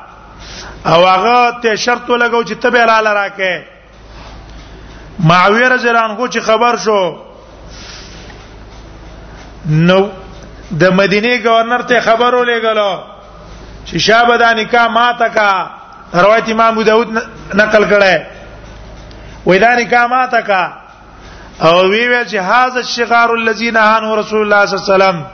او 0.86 1.06
هغه 1.06 1.60
ته 1.62 1.76
شرط 1.76 2.10
لګاو 2.10 2.42
چې 2.44 2.52
تبه 2.54 2.84
لاله 2.84 3.14
راکې 3.14 3.62
معاویه 5.30 5.68
رضی 5.74 5.88
الله 5.88 6.00
عنه 6.02 6.26
چې 6.30 6.38
خبر 6.40 6.76
شو 6.84 7.00
نو 9.88 10.00
د 10.82 10.92
مدینه 10.98 11.36
گورنر 11.44 11.82
ته 11.82 12.00
خبر 12.00 12.34
ولېګلو 12.34 12.98
چې 13.86 13.96
شابه 13.98 14.36
د 14.36 14.42
نکاح 14.60 14.86
ما 14.88 15.12
تکا 15.24 15.50
روایت 16.14 16.48
امام 16.50 16.68
ابو 16.72 16.82
داود 16.82 17.08
نقل 17.54 17.88
کړه 17.90 18.22
وې 19.46 19.56
دا 19.60 19.74
نکاح 19.80 20.06
ما 20.06 20.26
تکا 20.26 20.62
او 21.66 21.74
وی 21.82 22.08
ویل 22.08 22.26
چې 22.28 22.34
هاذا 22.50 22.78
الشغار 22.80 23.30
الذين 23.34 23.76
هانوا 23.76 24.16
رسول 24.16 24.40
الله 24.42 24.66
صلی 24.66 24.78
الله 24.80 24.94
علیه 24.94 25.04
وسلم 25.12 25.26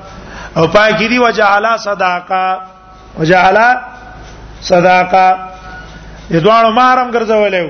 او 0.56 0.66
پای 0.66 0.90
کې 0.92 1.08
دی 1.10 1.18
وجعل 1.18 1.76
صداقه 1.78 2.58
وجعل 3.18 3.58
صداقه 4.60 5.36
یدوانو 6.30 6.70
محرم 6.70 7.10
ګرځولې 7.10 7.66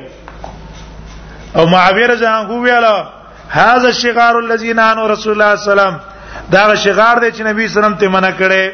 او 1.57 1.67
معاویه 1.73 2.15
ځان 2.17 2.47
کو 2.49 2.61
ویاله 2.63 3.07
هاذا 3.51 3.89
الشغار 3.89 4.37
الذين 4.39 4.79
انو 4.79 5.07
رسول 5.07 5.33
الله 5.33 5.57
صلی 5.57 5.73
الله 5.73 5.83
علیه 5.83 5.97
وسلم 5.97 5.97
دا 6.53 6.75
شغار 6.75 7.17
دی 7.19 7.31
چې 7.33 7.41
نبی 7.41 7.69
سلام 7.69 7.95
ته 7.95 8.09
منع 8.09 8.31
کړي 8.39 8.65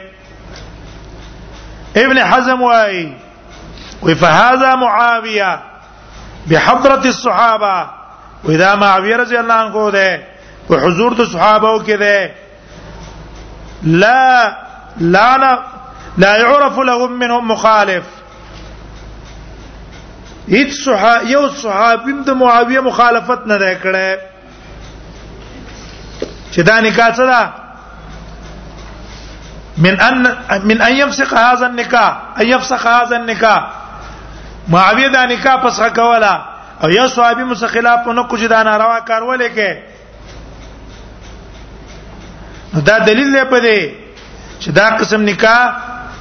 ابن 1.96 2.18
حزم 2.32 2.62
وای 2.62 3.12
وی 4.02 4.14
فهذا 4.14 4.74
معاویه 4.76 5.58
بحضره 6.50 6.92
الصحابه 7.04 7.86
واذا 8.44 8.74
معاویه 8.76 9.16
رضی 9.16 9.36
الله 9.36 9.54
عنه 9.54 9.90
ده 9.90 10.20
په 10.68 10.74
حضور 10.84 11.14
د 11.14 11.24
صحابه 11.24 11.82
کې 11.86 11.90
ده 12.04 12.34
لا 13.82 14.56
لا 14.96 15.38
لا 16.18 16.36
يعرف 16.36 16.78
لهم 16.78 17.12
منهم 17.18 17.48
مخالف 17.48 18.04
هیڅ 20.50 20.70
صحابه 20.76 21.30
یو 21.30 21.48
صحابي 21.48 22.12
د 22.12 22.30
معاویه 22.38 22.80
مخالفت 22.84 23.46
نه 23.50 23.72
کړې 23.82 25.10
چې 26.52 26.60
دا 26.68 26.80
نکاح 26.86 27.10
څه 27.18 27.26
ده 27.30 27.52
من 29.86 30.00
ان 30.00 30.36
من 30.70 30.82
ان 30.88 30.96
يفسخ 30.96 31.34
هذا 31.34 31.66
النكاح 31.66 32.40
ان 32.40 32.46
يفسخ 32.48 32.86
هذا 32.86 33.16
النكاح 33.16 33.70
معاویه 34.68 35.08
دا 35.18 35.24
نکاح 35.34 35.62
پس 35.66 35.80
کوله 35.80 36.42
او 36.84 36.90
یو 36.96 37.06
صحابي 37.16 37.44
مسخلاف 37.54 38.06
نه 38.08 38.22
کوجدا 38.22 38.62
ناروا 38.62 38.98
کار 38.98 39.22
ولې 39.22 39.56
کې 39.58 40.00
دا 42.72 42.96
دلیل 43.06 43.32
دی 43.36 43.44
په 43.50 43.58
دې 43.64 43.80
چې 44.62 44.70
دا 44.72 44.86
قسم 45.00 45.20
نکاح 45.28 45.70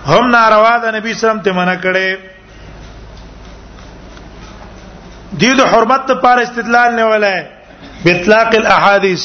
هم 0.05 0.23
ناروا 0.35 0.77
ده 0.77 0.91
نبی 0.91 1.13
سلام 1.13 1.39
ته 1.47 1.51
منع 1.51 1.75
کړي 1.75 2.17
دې 5.39 5.53
د 5.59 5.61
حرمت 5.71 6.11
پر 6.21 6.37
استدلال 6.39 6.95
نه 6.95 7.03
ولای 7.07 7.43
بطلاق 8.03 8.51
الاحاديث 8.55 9.23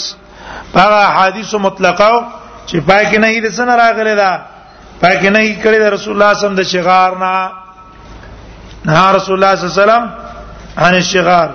هغه 0.74 0.98
احادیث 1.08 1.54
مطلقه 1.54 2.10
چې 2.66 2.76
پای 2.86 3.06
کې 3.10 3.18
نه 3.18 3.26
هیڅ 3.28 3.58
نه 3.60 3.76
راغلي 3.76 4.14
دا 4.16 4.32
پای 5.00 5.18
کې 5.20 5.28
نه 5.28 5.62
کړي 5.62 5.78
د 5.78 5.86
رسول 5.94 6.14
الله 6.22 6.34
صم 6.34 6.54
د 6.54 6.62
شغار 6.62 7.12
نه 7.24 7.50
نه 8.84 9.10
رسول 9.18 9.34
الله 9.44 9.56
صلی 9.56 9.66
الله 9.66 9.82
علیه 9.82 9.84
وسلم 9.84 10.04
عن 10.82 10.94
الشغار 10.94 11.48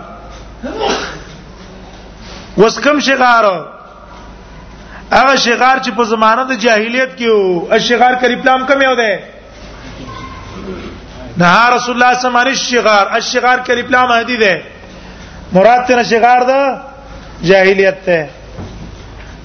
وس 2.58 2.78
کوم 2.84 3.00
شغار 3.00 3.46
هغه 5.16 5.36
شغار 5.36 5.78
چې 5.86 5.92
په 5.96 6.04
زمانه 6.12 6.44
د 6.50 6.58
جاهلیت 6.66 7.16
کې 7.16 7.30
وو 7.30 7.74
اشغار 7.78 8.14
قریب 8.22 8.42
پلام 8.44 8.66
کم 8.68 8.82
یو 8.82 8.96
ده 8.96 9.24
نه 11.38 11.66
رسول 11.76 11.96
الله 11.96 12.14
صلی 12.20 12.28
الله 12.30 12.42
علیه 12.42 12.60
شغار 12.68 13.08
اشغار 13.20 13.58
قریب 13.70 13.88
پلام 13.90 14.12
هدي 14.12 14.38
ده 14.38 14.64
مراد 15.58 15.84
ته 15.90 16.04
شغار 16.12 16.44
ده 16.50 16.82
جاهلیت 17.50 17.98
ته 18.06 18.30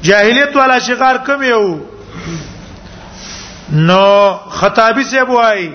جاهلیت 0.02 0.56
والا 0.60 0.78
شغار 0.90 1.16
کم 1.30 1.42
یو 1.48 1.66
نو 3.90 4.06
خطابی 4.60 5.04
سے 5.10 5.24
بوای 5.32 5.68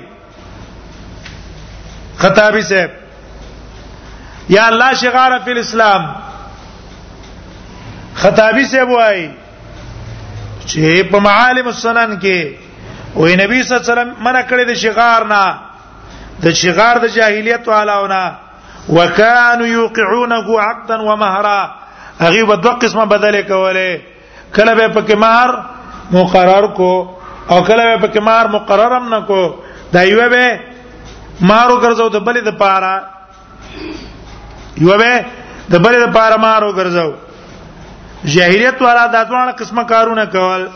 خطابی 2.24 2.62
سے 2.72 2.86
یا 4.56 4.66
الله 4.72 4.94
شغار 5.04 5.38
فی 5.46 5.52
الاسلام 5.52 6.10
خطابی 8.24 8.64
سے 8.74 8.86
بوای 8.86 9.30
چې 10.68 11.12
په 11.12 11.20
معالم 11.28 11.68
السنن 11.68 12.20
کې 12.20 12.40
وې 13.16 13.36
نبی 13.44 13.64
صلی 13.64 13.76
الله 13.76 13.82
علیه 13.84 13.94
وسلم 13.94 14.12
منع 14.28 14.42
کړی 14.50 14.64
د 14.68 14.74
شغار 14.84 15.22
نه 15.34 15.44
د 16.44 16.48
شغار 16.62 16.96
د 17.04 17.14
جاهلیت 17.16 17.68
والاونه 17.68 18.22
وکانو 18.96 19.66
یوقعونه 19.66 20.38
عقدا 20.68 20.98
ومهرا 21.10 21.62
هغه 22.24 22.46
په 22.52 22.56
دوه 22.66 22.74
قسمه 22.84 23.06
بدلې 23.06 23.44
کولې 23.50 24.00
کله 24.56 24.72
به 24.76 24.88
پکې 25.00 25.16
مہر 25.24 25.50
مقرر 26.18 26.68
کو 26.78 26.94
او 27.50 27.64
کله 27.64 27.98
به 27.98 28.08
پکې 28.08 28.20
مہر 28.28 28.46
مقررم 28.58 29.10
نه 29.14 29.20
کو 29.32 29.42
دا 29.94 30.02
یو 30.04 30.30
به 30.30 30.60
مارو 31.42 31.76
ګرځاو 31.82 32.10
د 32.16 32.20
بلې 32.20 32.42
د 32.50 32.52
پاره 32.58 33.04
یو 34.82 34.98
به 34.98 35.26
د 35.72 35.76
بلې 35.84 35.98
د 36.06 36.08
پاره 36.14 36.38
مارو 36.46 36.74
ګرځاو 36.74 37.12
جاهلیت 38.26 38.82
والا 38.82 39.06
د 39.14 39.24
دوه 39.30 39.52
قسمه 39.60 39.84
کارونه 39.94 40.26
کول 40.34 40.68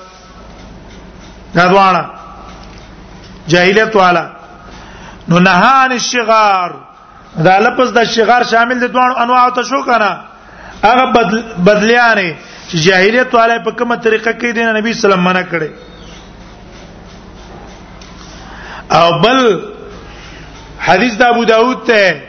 د 1.56 1.60
دوه 1.60 2.10
جاهلیت 3.54 3.96
والا 3.96 4.26
نو 5.30 5.40
نهان 5.48 5.92
الشغار 5.98 6.72
دا 7.48 7.58
لپس 7.60 7.90
د 7.98 8.04
شغار 8.16 8.44
شامل 8.52 8.80
دي 8.80 8.88
دوه 8.96 9.22
انواع 9.24 9.50
ته 9.58 9.64
شو 9.72 9.82
کنه 9.90 10.12
هغه 10.86 11.06
بدل 11.18 11.42
بدلیانه 11.66 12.36
چې 12.70 12.76
جاهلیت 12.86 13.36
والا 13.36 13.58
په 13.68 13.72
کومه 13.82 13.96
طریقه 14.08 14.32
کې 14.32 14.56
دین 14.56 14.76
نبی 14.78 14.94
صلی 14.94 15.06
الله 15.06 15.06
علیه 15.06 15.06
وسلم 15.06 15.28
منع 15.30 15.42
کړي 15.42 15.72
او 18.94 19.22
بل 19.22 19.60
حدیث 20.88 21.14
د 21.22 21.28
ابو 21.36 21.44
داود 21.52 21.86
ته 21.86 22.24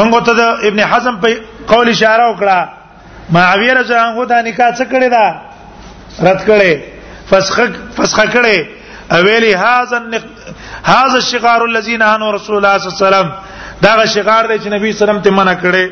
منغو 0.00 0.20
ته 0.28 0.32
د 0.40 0.68
ابن 0.72 0.80
حزم 0.92 1.16
په 1.24 1.40
قول 1.72 1.88
اشاره 1.94 2.28
وکړه 2.36 2.79
معاویه 3.32 3.74
رضی 3.74 3.92
الله 3.92 4.10
عنه 4.16 4.24
دا 4.32 4.38
نکاح 4.48 4.70
څه 4.78 4.84
کړی 4.92 5.08
دا 5.16 5.26
رد 6.26 6.40
کړي 6.48 6.72
فسخ 7.30 7.58
فسخ 7.96 8.18
کړي 8.36 8.58
اویلی 9.16 9.52
هاذا 9.64 9.98
هاذا 10.92 11.16
الشغار 11.22 11.60
الذين 11.70 12.02
انه 12.02 12.26
رسول 12.36 12.54
الله 12.56 12.78
صلی 12.78 12.88
الله 12.88 12.96
علیه 12.96 13.06
وسلم 13.06 13.28
دا 13.84 14.06
شغار 14.06 14.44
دی 14.50 14.56
چې 14.62 14.68
نبی 14.76 14.86
صلی 14.92 15.02
الله 15.02 15.04
علیه 15.04 15.20
وسلم 15.20 15.24
ته 15.24 15.30
منع 15.38 15.54
کړي 15.64 15.86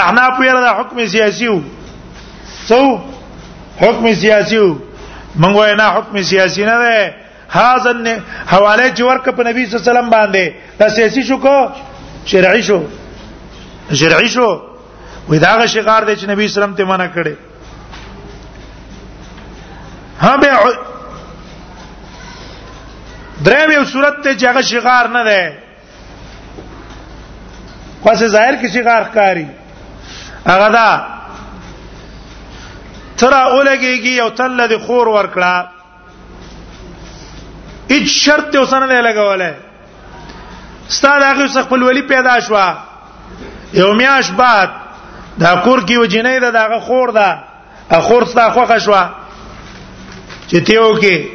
احناف 0.00 0.38
یې 0.40 0.52
دا 0.66 0.72
حکم 0.80 0.96
سیاسی 1.14 1.48
وو 1.48 1.60
سو 2.68 2.82
حکم 3.82 4.04
سیاسی 4.22 4.56
وو 4.58 4.74
مونږ 5.40 5.54
وای 5.56 5.74
نه 5.80 5.86
حکم 5.96 6.14
سیاسی 6.32 6.64
نه 6.70 6.76
ده 6.82 7.14
هاذا 7.56 7.92
حواله 8.52 8.94
چې 8.96 9.00
ورک 9.08 9.26
په 9.38 9.42
نبی 9.48 9.60
صلی 9.66 9.74
الله 9.74 9.84
علیه 9.84 9.92
وسلم 10.00 10.10
باندې 10.16 10.44
دا 10.78 10.86
سیاسی 10.96 11.22
شو 11.28 11.36
کو 11.44 11.56
شرعی 12.30 12.62
شو 12.68 12.78
شرعی 14.00 14.28
شو 14.36 14.48
وې 15.28 15.38
دا 15.42 15.52
غ 15.58 15.66
شغار 15.66 16.02
دی 16.02 16.14
چې 16.16 16.26
نبی 16.28 16.44
اسلام 16.44 16.74
ته 16.80 16.84
منع 16.84 17.06
کړي 17.14 17.34
ها 20.20 20.36
به 20.36 20.74
دریم 23.46 23.70
یو 23.72 23.84
صورت 23.92 24.20
ته 24.24 24.36
چې 24.38 24.44
هغه 24.48 24.62
شغار 24.62 25.08
نه 25.16 25.24
ده 25.24 25.58
پس 28.04 28.22
ظاهر 28.22 28.56
کې 28.62 28.72
شغار 28.76 29.04
ښکاری 29.04 29.46
هغه 30.50 30.68
دا 30.68 31.06
ترا 33.16 33.40
اولګيږي 33.48 34.20
او 34.20 34.28
تل 34.30 34.68
د 34.68 34.78
خور 34.86 35.08
ورکړه 35.08 35.68
اې 37.90 38.06
شرط 38.18 38.50
ته 38.52 38.60
وسنه 38.60 38.86
نه 38.86 39.02
لګولای 39.02 39.52
ستاره 40.88 41.26
هغه 41.34 41.62
خپل 41.68 41.82
ولی 41.82 42.02
پیدا 42.16 42.40
شوه 42.40 42.76
یو 43.72 43.92
میاش 43.94 44.30
بعد 44.30 44.83
دا 45.42 45.54
کور 45.64 45.78
کې 45.86 45.96
و 45.98 46.04
جنې 46.06 46.40
دا 46.40 46.50
دغه 46.50 46.78
خور 46.88 47.08
دا 47.18 47.28
اخور 47.98 48.22
ستا 48.32 48.48
خوخه 48.56 48.78
شو 48.84 48.92
چې 50.48 50.56
تیو 50.66 50.90
کې 50.98 51.28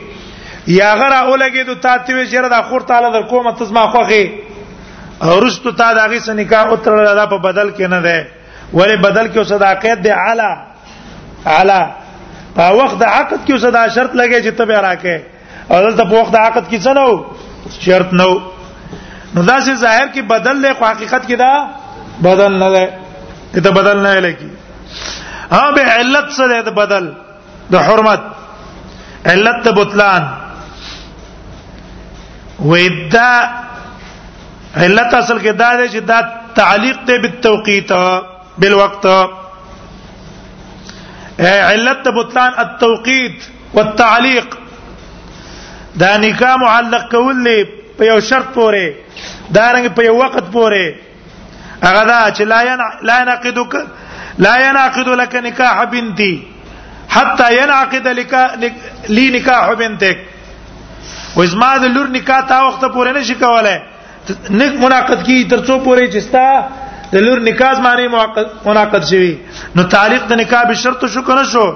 یا 0.75 0.91
غره 0.99 1.19
اولګې 1.23 1.65
دو 1.67 1.75
تا 1.85 1.95
تی 2.07 2.13
وی 2.13 2.25
شر 2.31 2.47
دا 2.49 2.61
خور 2.69 2.81
تعالی 2.91 3.09
در 3.13 3.23
کومه 3.31 3.51
تزما 3.59 3.83
خوخه 3.95 4.21
اورستو 5.31 5.71
تا 5.71 5.93
دغه 5.99 6.19
سره 6.19 6.35
نکاح 6.41 6.67
اوتر 6.73 6.99
دا 7.21 7.25
په 7.33 7.37
بدل 7.47 7.71
کې 7.71 7.89
نه 7.93 7.99
ده 8.01 8.27
ولی 8.73 8.95
بدل 8.97 9.31
کې 9.33 9.47
صداقت 9.51 10.01
دی 10.03 10.09
اعلی 10.15 10.51
اعلی 11.55 11.81
په 12.55 12.69
وخت 12.79 12.97
د 12.99 13.03
عقد 13.03 13.39
کې 13.47 13.57
صدا 13.65 13.83
شرط 13.95 14.11
لګي 14.13 14.43
چې 14.43 14.51
تبه 14.59 14.81
راکې 14.81 15.21
او 15.71 15.79
دلته 15.87 16.03
په 16.11 16.15
وخت 16.21 16.31
د 16.37 16.39
عقد 16.45 16.63
کې 16.73 16.79
څه 16.83 16.87
نو 16.87 17.25
شرط 17.79 18.13
نو 18.21 18.31
نو 19.35 19.41
دا 19.41 19.59
چې 19.61 19.71
ظاهر 19.85 20.07
کې 20.13 20.19
بدل 20.33 20.61
له 20.61 20.73
حقیقت 20.91 21.23
کې 21.29 21.33
دا 21.33 21.67
بدل 22.29 22.57
نه 22.63 22.69
ده 22.75 22.85
ته 23.53 23.71
بدل 23.77 23.99
نه 24.03 24.19
لکی 24.25 24.49
ها 25.51 25.63
به 25.77 25.81
علت 25.99 26.27
سره 26.39 26.57
د 26.67 26.75
بدل 26.81 27.05
د 27.75 27.87
حرمت 27.87 28.23
علت 29.33 29.57
د 29.67 29.75
بطلان 29.79 30.23
ودا 32.73 33.31
علت 34.85 35.13
اصل 35.19 35.39
کې 35.39 35.53
دا 35.61 35.69
دی 35.75 35.87
چې 35.93 36.01
دا 36.11 36.19
تعلیق 36.61 36.97
دی 37.07 37.17
بالتوقیت 37.25 37.91
بالوقت 38.63 39.05
علت 41.49 42.07
بطلان 42.19 42.51
التوقيت 42.65 43.37
والتعليق 43.73 44.57
دا 46.03 46.15
نکاح 46.23 46.55
معلق 46.65 47.11
کول 47.11 47.53
په 47.97 48.05
یو 48.11 48.19
شرط 48.31 48.49
پورې 48.53 48.93
دا 49.59 49.69
رنګ 49.75 49.87
په 49.99 50.11
یو 50.11 50.15
وخت 50.23 50.51
پورې 50.51 50.85
هغه 51.83 52.03
دا 52.11 52.17
چې 52.31 52.43
لا 52.51 52.91
لا 53.09 53.19
ينعقدك 53.21 53.75
لا 54.45 54.55
ينعقد 54.69 55.09
لك 55.21 55.35
نکاح 55.51 55.83
بنتي 55.93 56.33
حتى 57.09 57.47
ينعقد 57.63 58.07
لك 58.07 58.33
لي 59.09 59.29
نکاح 59.39 59.73
بنتك 59.83 60.17
و 61.35 61.43
ازما 61.43 61.77
د 61.77 61.85
لور 61.95 62.07
نکاح 62.17 62.39
تا 62.51 62.59
وخت 62.67 62.83
پورې 62.85 63.17
نشي 63.17 63.33
کولای 63.43 63.77
نک 64.59 64.73
مناقض 64.85 65.25
کی 65.25 65.43
ترڅو 65.51 65.77
پورې 65.79 66.07
چستا 66.13 66.69
د 67.13 67.25
لور 67.27 67.39
نکاح 67.47 67.71
باندې 67.87 68.65
مناقض 68.65 69.09
شي 69.09 69.37
نو 69.75 69.83
تعلیق 69.95 70.27
د 70.33 70.43
نکاح 70.43 70.63
به 70.71 70.81
شرط 70.85 71.05
شو 71.13 71.21
کنه 71.31 71.43
شو 71.53 71.67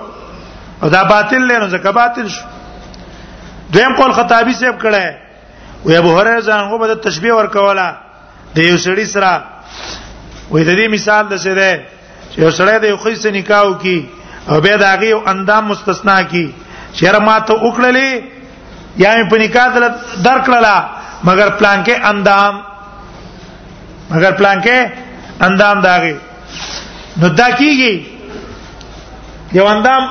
او 0.84 0.90
دا 0.96 1.04
باطل 1.14 1.48
لري 1.48 1.58
نو 1.64 1.70
ځکه 1.78 1.90
باطل 2.02 2.28
شو 2.30 2.42
دویم 3.76 3.96
قول 4.00 4.12
خطابی 4.20 4.54
سیب 4.60 4.80
کړه 4.86 5.86
و 5.86 5.92
ابو 5.98 6.20
هريره 6.20 6.42
ځان 6.50 6.70
هو 6.70 6.78
بده 6.86 6.96
تشبيه 7.10 7.34
ورکوله 7.34 7.98
د 8.56 8.66
یو 8.66 8.78
سړي 8.78 9.04
سره 9.16 9.34
وې 10.54 10.62
د 10.70 10.72
دې 10.80 10.86
مثال 10.96 11.24
د 11.32 11.36
څه 11.44 11.54
ده 11.60 11.72
چې 12.32 12.36
یو 12.44 12.50
سړی 12.60 12.78
د 12.82 12.86
یو 12.92 12.98
خیسه 13.04 13.30
نکاح 13.38 13.66
کی 13.84 13.98
او 14.50 14.56
به 14.66 14.74
د 14.82 14.84
هغه 14.94 15.10
اندام 15.32 15.64
مستثنا 15.72 16.18
کی 16.32 16.46
چیرې 16.98 17.20
ما 17.28 17.36
ته 17.48 17.54
وکړلې 17.66 18.10
یا 19.04 19.10
په 19.32 19.36
نکاح 19.44 19.66
درکړلا 20.28 20.76
مگر 21.28 21.48
پلان 21.60 21.80
کې 21.86 21.96
اندام 22.12 22.54
مگر 24.14 24.32
پلان 24.40 24.58
کې 24.66 24.78
اندام 25.48 25.78
داږي 25.88 26.16
نو 27.20 27.28
دا 27.40 27.50
کیږي 27.60 27.94
یو 29.58 29.66
اندام 29.76 30.04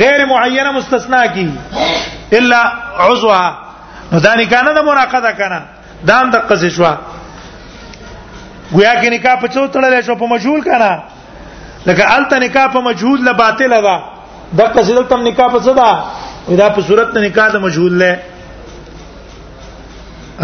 غیر 0.00 0.20
معینه 0.32 0.70
مستثنا 0.78 1.20
کی 1.34 1.46
الا 2.38 2.60
عضوا 3.06 3.42
نو 4.12 4.16
دا 4.26 4.32
نکانه 4.40 4.70
د 4.78 4.80
مراقده 4.88 5.32
کنه 5.38 5.60
دا 6.10 6.18
د 6.32 6.34
قصې 6.50 6.68
شوه 6.76 6.92
گویا 8.72 8.92
کې 8.94 9.10
نکاح 9.10 9.40
په 9.40 9.48
څو 9.54 9.66
تړلې 9.72 10.00
شو 10.06 10.14
په 10.22 10.26
مجهول 10.32 10.60
کنا 10.68 10.92
لکه 11.90 12.02
الته 12.16 12.36
نکاح 12.46 12.66
په 12.72 12.80
مجهول 12.88 13.18
لا 13.28 13.32
باطل 13.42 13.70
ده 13.86 13.96
د 14.60 14.62
قصیدل 14.74 15.04
تم 15.12 15.20
نکاح 15.28 15.48
په 15.54 15.58
صدا 15.68 15.90
دا 16.58 16.66
په 16.76 16.80
صورت 16.88 17.08
نه 17.14 17.20
نکاح 17.26 17.46
د 17.54 17.56
مجهول 17.62 17.94
له 18.02 18.12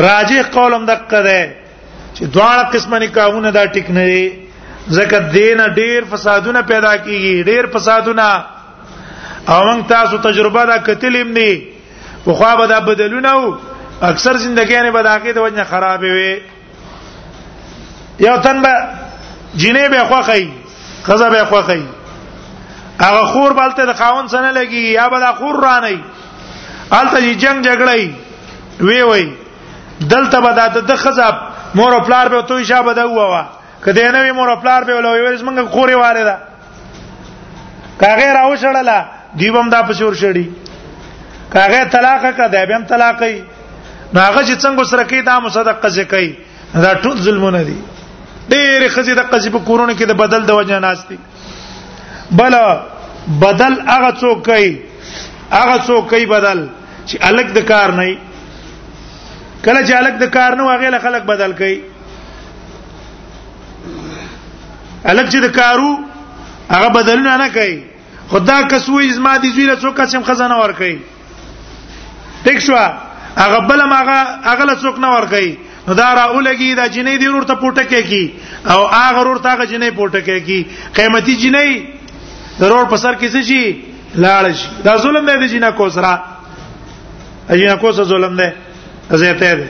راجح 0.06 0.40
قولم 0.56 0.82
دقه 0.92 1.18
ده 1.26 1.40
چې 2.14 2.24
دواړه 2.24 2.64
قسمه 2.76 2.96
نکاحونه 3.04 3.48
دا 3.58 3.64
ټیک 3.76 3.88
نه 3.98 4.04
دي 4.12 4.26
زکه 4.98 5.18
دین 5.36 5.58
ډیر 5.80 6.00
فسادونه 6.14 6.60
پیدا 6.72 6.92
کیږي 6.96 7.34
ډیر 7.50 7.64
فسادونه 7.76 8.26
او 9.48 9.60
موږ 9.68 9.80
تاسو 9.92 10.14
تجربه 10.28 10.60
دا 10.72 10.78
کتلیم 10.88 11.28
نه 11.38 11.50
خو 12.24 12.32
خو 12.40 12.52
به 12.58 12.66
دا 12.74 12.80
بدلونه 12.90 13.28
او 13.28 13.54
اکثر 14.02 14.36
ژوندګیانه 14.36 14.90
به 14.92 15.02
دا 15.02 15.18
کې 15.18 15.32
د 15.32 15.38
وجنه 15.46 15.64
خرابې 15.72 16.08
وي 16.18 16.34
یو 18.18 18.38
تن 18.38 18.62
به 18.62 18.68
جینې 19.56 19.88
به 19.90 20.04
خوخی 20.04 20.52
خزه 21.06 21.30
به 21.30 21.44
خوخی 21.44 21.82
هغه 23.00 23.26
خور 23.26 23.52
بلته 23.52 23.86
د 23.86 23.92
خاون 23.92 24.28
سره 24.28 24.52
لګي 24.52 24.74
یا 24.98 25.08
به 25.08 25.18
د 25.20 25.24
خور 25.34 25.62
رانی 25.62 26.04
الته 26.92 27.34
جنگ 27.34 27.64
جګړې 27.64 28.10
وی 28.80 29.02
وی 29.02 29.32
دلته 30.10 30.40
به 30.40 30.48
د 30.48 30.86
د 30.86 30.94
خزه 30.96 31.34
مور 31.74 31.92
او 31.94 32.00
پلار 32.00 32.28
به 32.28 32.42
توي 32.42 32.64
شابه 32.64 32.94
دا 32.94 33.08
ووا 33.10 33.44
کدی 33.86 34.08
نه 34.08 34.20
وی 34.22 34.32
مور 34.32 34.50
او 34.50 34.60
پلار 34.60 34.84
به 34.84 34.94
ولوي 34.96 35.20
ورس 35.20 35.40
منګه 35.42 35.70
خورې 35.72 35.92
واره 35.94 36.24
ده 36.24 36.36
کاغه 38.00 38.32
راو 38.34 38.56
شړلا 38.56 39.04
دیوبم 39.36 39.70
دا 39.70 39.82
پشور 39.82 40.14
شړی 40.14 40.44
کاغه 41.52 41.84
طلاق 41.84 42.22
کده 42.30 42.66
به 42.66 42.74
هم 42.76 42.84
طلاقې 42.86 43.42
ناغه 44.14 44.44
چې 44.46 44.54
څنګه 44.62 44.84
سره 44.84 45.04
کې 45.08 45.24
دا 45.26 45.40
مصدق 45.40 45.80
قضې 45.88 46.00
کوي 46.04 46.36
دا 46.74 46.94
ټول 46.94 47.16
ظلمونه 47.20 47.64
دي 47.64 47.78
ډېر 48.52 48.80
خزي 48.94 49.14
د 49.16 49.20
قصې 49.30 49.50
په 49.56 49.60
کورونه 49.68 49.92
کې 49.98 50.04
د 50.08 50.12
بدل 50.22 50.42
د 50.46 50.50
وجه 50.58 50.78
ناشتي 50.84 51.16
بل 52.38 52.54
بدل 53.44 53.72
هغه 53.94 54.10
څوک 54.22 54.38
کوي 54.48 54.68
هغه 55.58 55.76
څوک 55.88 56.02
کوي 56.10 56.26
بدل 56.34 56.58
چې 57.08 57.16
الګ 57.30 57.48
د 57.58 57.60
کار 57.72 57.88
نه 57.98 58.04
کله 59.64 59.80
چې 59.86 59.92
الګ 60.00 60.14
د 60.24 60.26
کار 60.36 60.50
نه 60.58 60.62
واغې 60.64 60.88
له 60.94 60.98
خلک 61.04 61.22
بدل 61.32 61.50
کوي 61.60 61.76
الګ 65.12 65.26
چې 65.32 65.38
د 65.46 65.48
کارو 65.58 65.90
هغه 66.74 66.88
بدلونه 66.98 67.32
نه 67.42 67.48
کوي 67.56 67.74
خدا 68.30 68.58
کسوې 68.68 69.08
زما 69.18 69.34
دي 69.42 69.48
زوی 69.56 69.66
له 69.72 69.76
څوک 69.82 69.94
قسم 70.00 70.22
خزانه 70.28 70.56
ور 70.60 70.72
کوي 70.80 70.96
ټیک 72.44 72.58
شو 72.66 72.74
هغه 73.36 73.58
بل 73.68 73.82
ما 73.92 74.00
هغه 74.44 74.64
له 74.70 74.74
څوک 74.82 74.96
نه 75.04 75.08
ور 75.14 75.26
کوي 75.32 75.52
نو 75.88 75.94
دا 75.94 76.12
را 76.14 76.32
ولګي 76.34 76.74
دا 76.74 76.86
جنې 76.88 77.18
دی 77.20 77.28
ورته 77.28 77.54
پټکه 77.54 78.02
کی 78.08 78.24
او 78.70 78.86
هغه 78.88 79.20
ورته 79.28 79.48
هغه 79.54 79.64
جنې 79.72 79.90
پټکه 79.98 80.38
کی 80.46 80.60
قیمتي 80.98 81.34
جنې 81.42 82.60
ضرور 82.60 82.84
په 82.92 82.96
سر 83.02 83.14
کې 83.20 83.28
څه 83.34 83.40
شي 83.42 83.84
لاړ 84.14 84.52
شي 84.58 84.68
دا 84.86 84.96
ظلم 85.04 85.26
دی 85.28 85.36
د 85.44 85.48
جنا 85.52 85.70
کوسرا 85.80 86.14
اجینا 87.52 87.74
کوسه 87.84 88.04
ظلم 88.12 88.36
دی 88.40 88.48
زیاته 89.22 89.52
دی 89.60 89.64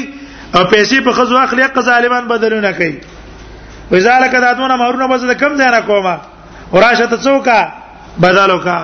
او 0.56 0.62
پیسې 0.64 1.04
په 1.08 1.12
خزو 1.18 1.38
اخلي 1.46 1.62
هغه 1.68 1.82
ظالمان 1.92 2.24
بدلونه 2.34 2.72
کوي 2.82 2.94
وزاله 3.92 4.28
کداتونه 4.32 4.76
مهرونه 4.82 5.06
بس 5.14 5.22
د 5.32 5.36
کم 5.42 5.52
ځای 5.60 5.70
نه 5.78 5.82
کومه 5.90 6.16
وراشه 6.74 7.06
ته 7.12 7.18
څوکا 7.18 7.60
بدلو 8.26 8.58
کا 8.66 8.80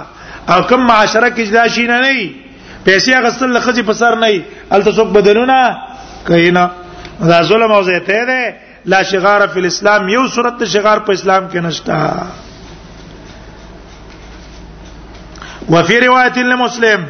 او 0.54 0.60
کم 0.70 0.82
معاشره 0.88 1.30
کې 1.36 1.42
جدا 1.50 1.66
شي 1.76 1.86
نه 1.92 1.98
نه 2.02 2.12
پیسې 2.88 3.12
غسل 3.26 3.50
لخذي 3.58 3.84
په 3.90 3.94
سر 4.02 4.14
نه 4.24 4.30
الته 4.78 4.92
څوک 4.98 5.08
بدلونه 5.18 5.58
کینا 6.28 6.66
دا 7.32 7.38
ظلم 7.52 7.72
او 7.78 7.82
زه 7.90 8.00
ته 8.10 8.22
ده 8.32 8.42
لا 8.94 9.02
شغار 9.12 9.42
فی 9.54 9.60
الاسلام 9.60 10.02
یو 10.16 10.24
صورت 10.36 10.58
شغار 10.74 11.00
په 11.08 11.12
اسلام 11.18 11.44
کې 11.52 11.56
نشتا 11.68 12.00
وفي 15.76 15.98
روایت 16.08 16.38
لمسلم 16.50 17.02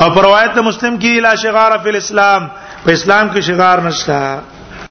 او 0.00 0.06
پر 0.14 0.20
روایت 0.30 0.54
مسلم 0.58 1.00
کې 1.00 1.20
لا 1.28 1.34
شغار 1.44 1.70
فی 1.84 1.88
الاسلام 1.94 2.42
په 2.84 2.90
اسلام 2.98 3.26
کې 3.34 3.40
شغار 3.48 3.78
نشتا 3.88 4.20